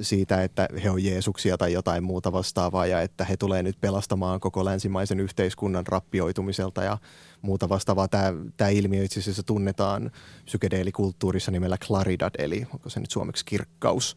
[0.00, 4.40] siitä, että he on Jeesuksia tai jotain muuta vastaavaa ja että he tulee nyt pelastamaan
[4.40, 6.98] koko länsimaisen yhteiskunnan rappioitumiselta ja
[7.44, 8.08] muuta vastaavaa.
[8.08, 10.10] Tämä, tämä ilmiö itse asiassa tunnetaan
[10.44, 14.16] psykedeelikulttuurissa nimellä claridad, eli onko se nyt suomeksi kirkkaus.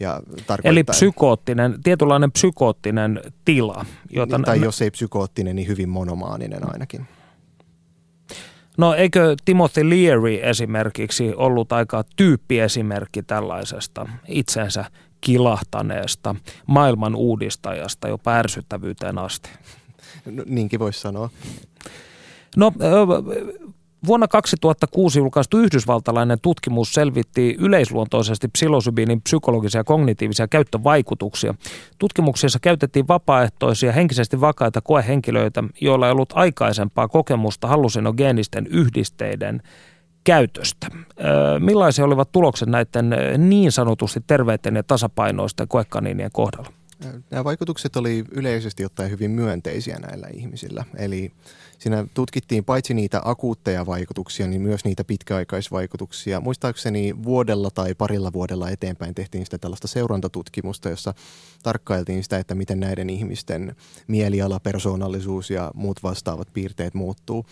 [0.00, 0.20] Ja
[0.64, 3.84] Eli psykoottinen, tietynlainen psykoottinen tila.
[4.10, 7.06] Jota tai jos ei psykoottinen, niin hyvin monomaaninen ainakin.
[8.78, 14.84] No eikö Timothy Leary esimerkiksi ollut aika tyyppiesimerkki tällaisesta itsensä
[15.20, 16.34] kilahtaneesta
[16.66, 19.50] maailman uudistajasta jo ärsyttävyyteen asti?
[20.26, 21.30] No, niinkin voisi sanoa.
[22.56, 22.72] No
[24.06, 31.54] Vuonna 2006 julkaistu yhdysvaltalainen tutkimus selvitti yleisluontoisesti psilosybiinin psykologisia ja kognitiivisia käyttövaikutuksia.
[31.98, 39.62] Tutkimuksessa käytettiin vapaaehtoisia henkisesti vakaita koehenkilöitä, joilla ei ollut aikaisempaa kokemusta hallusinogeenisten yhdisteiden
[40.24, 40.86] käytöstä.
[41.58, 46.72] Millaisia olivat tulokset näiden niin sanotusti terveiden ja tasapainoisten koekaniinien kohdalla?
[47.30, 50.84] Nämä vaikutukset oli yleisesti ottaen hyvin myönteisiä näillä ihmisillä.
[50.96, 51.32] Eli
[51.80, 56.40] siinä tutkittiin paitsi niitä akuutteja vaikutuksia, niin myös niitä pitkäaikaisvaikutuksia.
[56.40, 61.14] Muistaakseni vuodella tai parilla vuodella eteenpäin tehtiin sitä tällaista seurantatutkimusta, jossa
[61.62, 63.76] tarkkailtiin sitä, että miten näiden ihmisten
[64.06, 67.46] mieliala, persoonallisuus ja muut vastaavat piirteet muuttuu.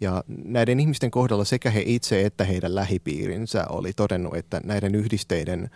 [0.00, 5.70] Ja näiden ihmisten kohdalla sekä he itse että heidän lähipiirinsä oli todennut, että näiden yhdisteiden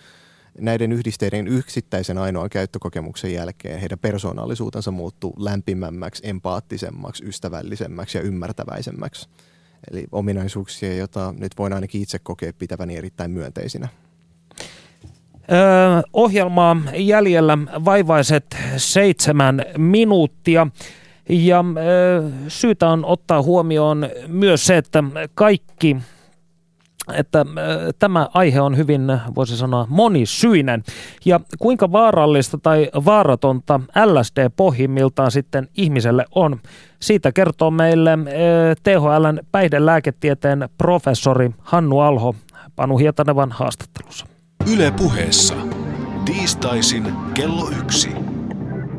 [0.59, 9.29] näiden yhdisteiden yksittäisen ainoan käyttökokemuksen jälkeen heidän persoonallisuutensa muuttuu lämpimämmäksi, empaattisemmaksi, ystävällisemmäksi ja ymmärtäväisemmäksi.
[9.91, 13.89] Eli ominaisuuksia, joita nyt voin ainakin itse kokea pitäväni erittäin myönteisinä.
[15.53, 20.67] Öö, ohjelmaa jäljellä vaivaiset seitsemän minuuttia.
[21.29, 25.97] Ja öö, syytä on ottaa huomioon myös se, että kaikki
[27.15, 27.47] että
[27.99, 29.03] tämä aihe on hyvin,
[29.35, 30.83] voisi sanoa, monisyinen.
[31.25, 36.61] Ja kuinka vaarallista tai vaaratonta LSD pohjimmiltaan sitten ihmiselle on,
[37.01, 38.19] siitä kertoo meille
[38.83, 42.35] THLn päihdelääketieteen professori Hannu Alho
[42.77, 44.27] Panu Hietanevan haastattelussa.
[44.73, 45.55] Yle puheessa.
[46.25, 48.11] Tiistaisin kello yksi.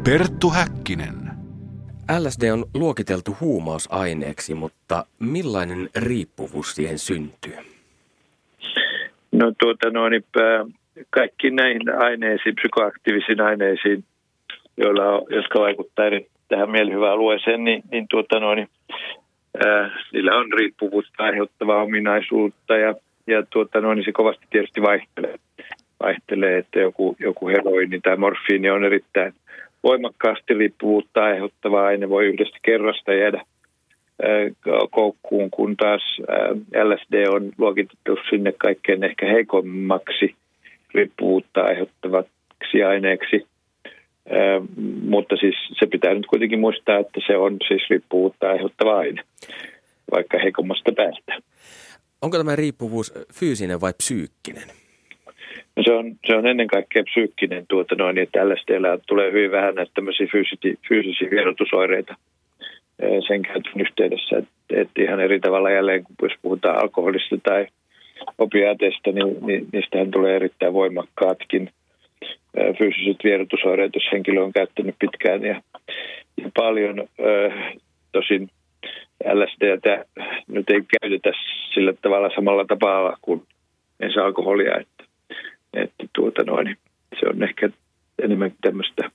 [0.03, 1.31] Perttu Häkkinen.
[2.19, 7.72] LSD on luokiteltu huumausaineeksi, mutta millainen riippuvuus siihen syntyy?
[9.33, 10.23] No tuota no, niin,
[11.09, 14.03] kaikki näihin aineisiin, psykoaktiivisiin aineisiin,
[14.77, 18.67] joilla on, jotka vaikuttavat eri, tähän mielihyväalueeseen, niin, niin, tuota no, niin
[19.65, 22.95] ää, niillä on riippuvuutta aiheuttavaa ominaisuutta ja,
[23.27, 25.35] ja tuota no, niin se kovasti tietysti vaihtelee.
[26.03, 29.33] Vaihtelee, että joku, joku heroini tai morfiini on erittäin
[29.83, 33.43] voimakkaasti riippuvuutta aiheuttava aine, voi yhdestä kerrasta jäädä
[34.91, 36.01] koukkuun, kun taas
[36.83, 40.35] LSD on luokitettu sinne kaikkein ehkä heikommaksi
[40.93, 43.47] riippuvuutta aiheuttavaksi aineeksi.
[45.01, 49.23] Mutta siis se pitää nyt kuitenkin muistaa, että se on siis riippuvuutta aiheuttava aine,
[50.11, 51.37] vaikka heikommasta päästä.
[52.21, 54.67] Onko tämä riippuvuus fyysinen vai psyykkinen?
[55.75, 59.75] No se, on, se on ennen kaikkea psyykkinen tuota noin, että LSDllä tulee hyvin vähän
[59.75, 62.15] näitä tämmöisiä fyysisiä, fyysisiä vierotusoireita–
[63.27, 64.37] sen käytön yhteydessä.
[64.37, 67.67] Että et ihan eri tavalla jälleen, kun jos puhutaan alkoholista tai
[68.37, 71.69] opiaateista, niin, niin niistähän tulee erittäin voimakkaatkin
[72.77, 75.61] fyysiset vierotusoireet, jos henkilö on käyttänyt pitkään ja,
[76.37, 77.07] ja paljon.
[78.11, 78.49] Tosin
[79.33, 79.77] LSD
[80.47, 81.31] nyt ei käytetä
[81.73, 83.43] sillä tavalla samalla tapaa kuin
[83.99, 85.03] ensi alkoholia, että,
[85.73, 86.77] että tuota noin,
[87.19, 87.69] se on ehkä
[88.23, 89.11] enemmän tämmöistä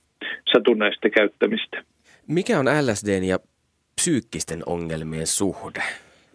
[0.53, 1.83] satunnaista käyttämistä.
[2.27, 3.39] Mikä on LSDn ja
[3.99, 5.83] psyykkisten ongelmien suhde?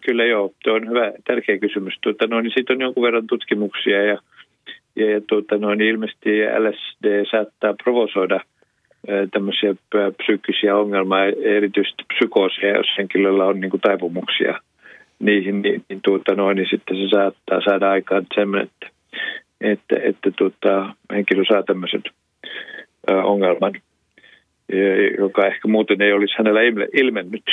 [0.05, 1.93] Kyllä joo, tuo on hyvä, tärkeä kysymys.
[2.01, 4.17] Tuota, no, niin siitä on jonkun verran tutkimuksia ja,
[4.95, 8.39] ja, ja tuota, no, niin ilmeisesti LSD saattaa provosoida
[9.31, 9.75] tämmöisiä
[10.17, 14.59] psyykkisiä ongelmia, erityisesti psykoosia, jos henkilöllä on niin kuin, taipumuksia
[15.19, 18.87] niihin, niin, niin, tuota, no, niin sitten se saattaa saada aikaan semmoinen, että,
[19.61, 22.03] että, että tuota, henkilö saa tämmöisen
[23.07, 23.73] ongelman
[25.17, 26.59] joka ehkä muuten ei olisi hänellä
[26.93, 27.43] ilmennyt.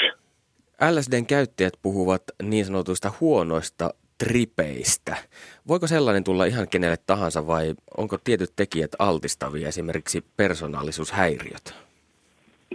[0.90, 3.90] LSDn käyttäjät puhuvat niin sanotuista huonoista
[4.24, 5.16] tripeistä.
[5.68, 11.74] Voiko sellainen tulla ihan kenelle tahansa vai onko tietyt tekijät altistavia, esimerkiksi persoonallisuushäiriöt?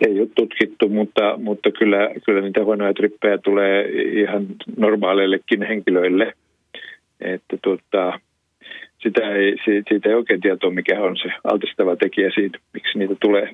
[0.07, 3.85] Ei ole tutkittu, mutta, mutta kyllä, kyllä niitä huonoja trippejä tulee
[4.21, 6.33] ihan normaaleillekin henkilöille.
[7.21, 8.19] Että tuota,
[9.03, 13.51] sitä ei, siitä ei oikein tietoa, mikä on se altistava tekijä siitä, miksi niitä tulee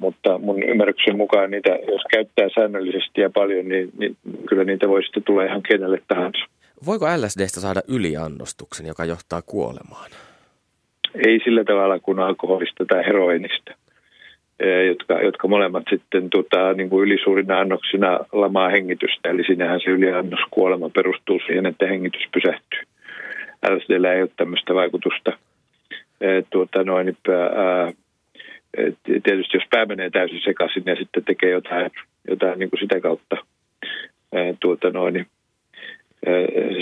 [0.00, 4.16] mutta mun ymmärryksen mukaan niitä, jos käyttää säännöllisesti ja paljon, niin, niin
[4.48, 6.44] kyllä niitä voi sitten tulla ihan kenelle tahansa.
[6.86, 10.10] Voiko LSDstä saada yliannostuksen, joka johtaa kuolemaan?
[11.26, 13.74] Ei sillä tavalla kuin alkoholista tai heroinista,
[14.60, 19.30] e, jotka, jotka molemmat sitten tota, niin kuin ylisuurina annoksina lamaa hengitystä.
[19.30, 22.80] Eli sinähän se yliannoskuolema perustuu siihen, että hengitys pysähtyy.
[23.70, 25.32] LSDllä ei ole tämmöistä vaikutusta.
[26.20, 27.92] E, tuota, noin, ää,
[29.04, 31.90] tietysti jos pää menee täysin sekaisin ja sitten tekee jotain,
[32.28, 33.36] jotain niin kuin sitä kautta
[34.60, 35.26] tuota noin,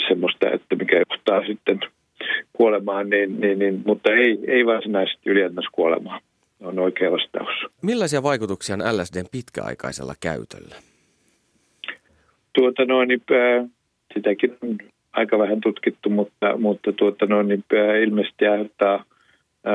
[0.09, 1.80] semmoista, että mikä johtaa sitten
[2.53, 5.30] kuolemaan, niin, niin, niin, mutta ei, ei varsinaisesti
[5.72, 6.20] kuolemaan
[6.62, 7.72] on oikea vastaus.
[7.82, 10.76] Millaisia vaikutuksia on LSDn pitkäaikaisella käytöllä?
[12.53, 13.09] Tuota noin,
[14.14, 14.78] sitäkin on
[15.12, 17.64] aika vähän tutkittu, mutta, mutta tuota noin,
[18.03, 19.05] ilmeisesti aiheuttaa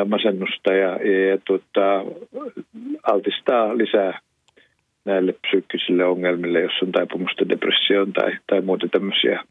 [0.06, 2.06] masennusta ja, ja, ja tuota,
[3.04, 4.20] altistaa lisää
[5.06, 9.44] näille psyykkisille ongelmille, jos on taipumusta depressioon tai, tai muuta tämmöisiä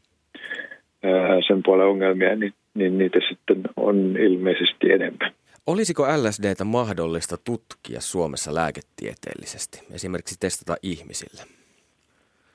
[1.03, 5.31] ää, sen puolen ongelmia, niin, niin niitä sitten on ilmeisesti enemmän.
[5.67, 11.43] Olisiko LSDtä mahdollista tutkia Suomessa lääketieteellisesti, esimerkiksi testata ihmisillä?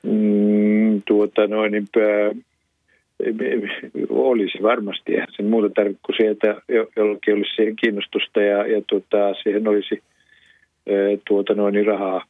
[0.03, 1.89] Mm, tuota noin, niin,
[4.09, 5.13] olisi varmasti.
[5.13, 6.63] Eihän sen muuta tarvitse kuin se, että
[6.97, 10.03] jollakin olisi siihen kiinnostusta ja, ja tuota, siihen olisi
[11.29, 12.25] tuota noin niin rahaa.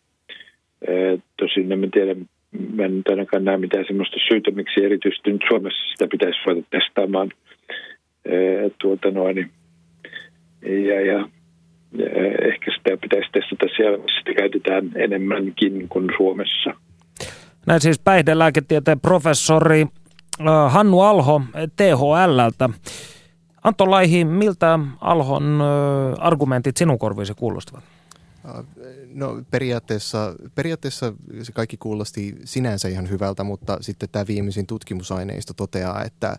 [1.37, 2.15] Tosin en tiedä,
[2.75, 7.31] mä en ainakaan näe mitään sellaista syytä, miksi erityisesti nyt Suomessa sitä pitäisi ruveta testaamaan.
[8.81, 9.51] Tuota noin,
[10.63, 11.29] ja, ja,
[11.99, 12.07] ja
[12.49, 16.75] ehkä sitä pitäisi testata siellä, missä sitä käytetään enemmänkin kuin Suomessa.
[17.67, 19.85] Näin siis päihdelääketieteen professori
[20.69, 21.43] Hannu Alho
[21.77, 22.71] THLltä.
[23.65, 25.63] Antto Laihi, miltä Alhon
[26.19, 27.85] argumentit sinun korviisi kuulostavat?
[29.15, 31.13] No periaatteessa, periaatteessa
[31.43, 36.37] se kaikki kuulosti sinänsä ihan hyvältä, mutta sitten tämä viimeisin tutkimusaineisto toteaa, että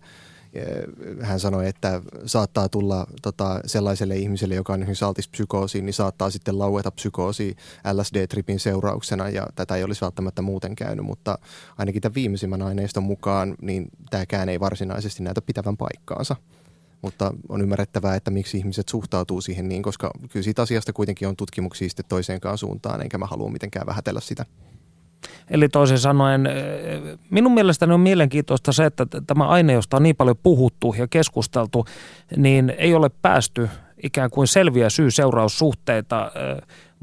[1.22, 6.30] hän sanoi, että saattaa tulla tota, sellaiselle ihmiselle, joka on esimerkiksi altis psykoosiin, niin saattaa
[6.30, 7.56] sitten laueta psykoosi
[7.94, 11.40] LSD-tripin seurauksena ja tätä ei olisi välttämättä muuten käynyt, mutta
[11.78, 16.36] ainakin tämän viimeisimmän aineiston mukaan niin tämäkään ei varsinaisesti näytä pitävän paikkaansa.
[17.02, 21.36] Mutta on ymmärrettävää, että miksi ihmiset suhtautuu siihen niin, koska kyllä siitä asiasta kuitenkin on
[21.36, 24.46] tutkimuksia sitten toiseenkaan suuntaan, enkä mä halua mitenkään vähätellä sitä.
[25.50, 26.50] Eli toisin sanoen,
[27.30, 31.86] minun mielestäni on mielenkiintoista se, että tämä aine, josta on niin paljon puhuttu ja keskusteltu,
[32.38, 33.70] niin ei ole päästy
[34.04, 36.32] ikään kuin selviä syy-seuraussuhteita,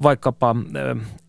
[0.03, 0.57] vaikkapa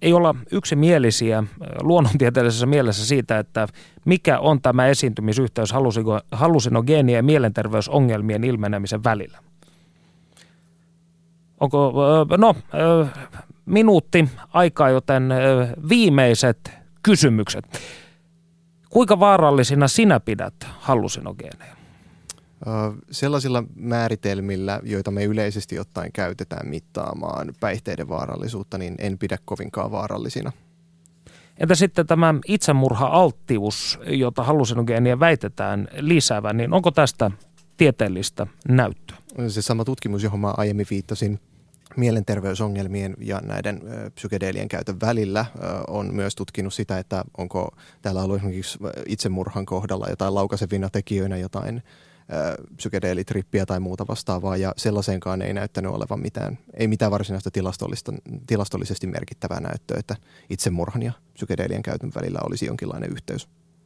[0.02, 1.44] ei olla yksimielisiä
[1.82, 3.68] luonnontieteellisessä mielessä siitä, että
[4.06, 5.74] mikä on tämä esiintymisyhteys
[6.32, 9.38] hallusinogeenien ja mielenterveysongelmien ilmenemisen välillä.
[11.60, 11.94] Onko,
[12.38, 12.56] no,
[13.66, 15.34] minuutti aikaa, joten
[15.90, 17.66] viimeiset kysymykset.
[18.90, 21.76] Kuinka vaarallisina sinä pidät hallusinogeeneja?
[23.12, 30.52] Sellaisilla määritelmillä, joita me yleisesti ottaen käytetään mittaamaan päihteiden vaarallisuutta, niin en pidä kovinkaan vaarallisina.
[31.58, 37.32] Entä sitten tämä itsemurha-alttius, jota hallusinogeenien väitetään lisäävän, niin onko tästä
[37.78, 39.18] tieteellistä näyttöä?
[39.48, 41.40] Se sama tutkimus, johon mä aiemmin viittasin,
[41.98, 43.82] mielenterveysongelmien ja näiden
[44.16, 45.46] psykedeelien käytön välillä
[45.88, 51.84] on myös tutkinut sitä, että onko täällä ollut esimerkiksi itsemurhan kohdalla jotain laukasevina tekijöinä jotain
[52.76, 58.14] psykedeelitrippiä tai muuta vastaavaa, ja sellaiseenkaan ei näyttänyt olevan mitään, ei mitään varsinaista tilastollista,
[58.48, 60.16] tilastollisesti merkittävää näyttöä, että
[60.50, 63.48] itsemurhan ja psykedeelien käytön välillä olisi jonkinlainen yhteys.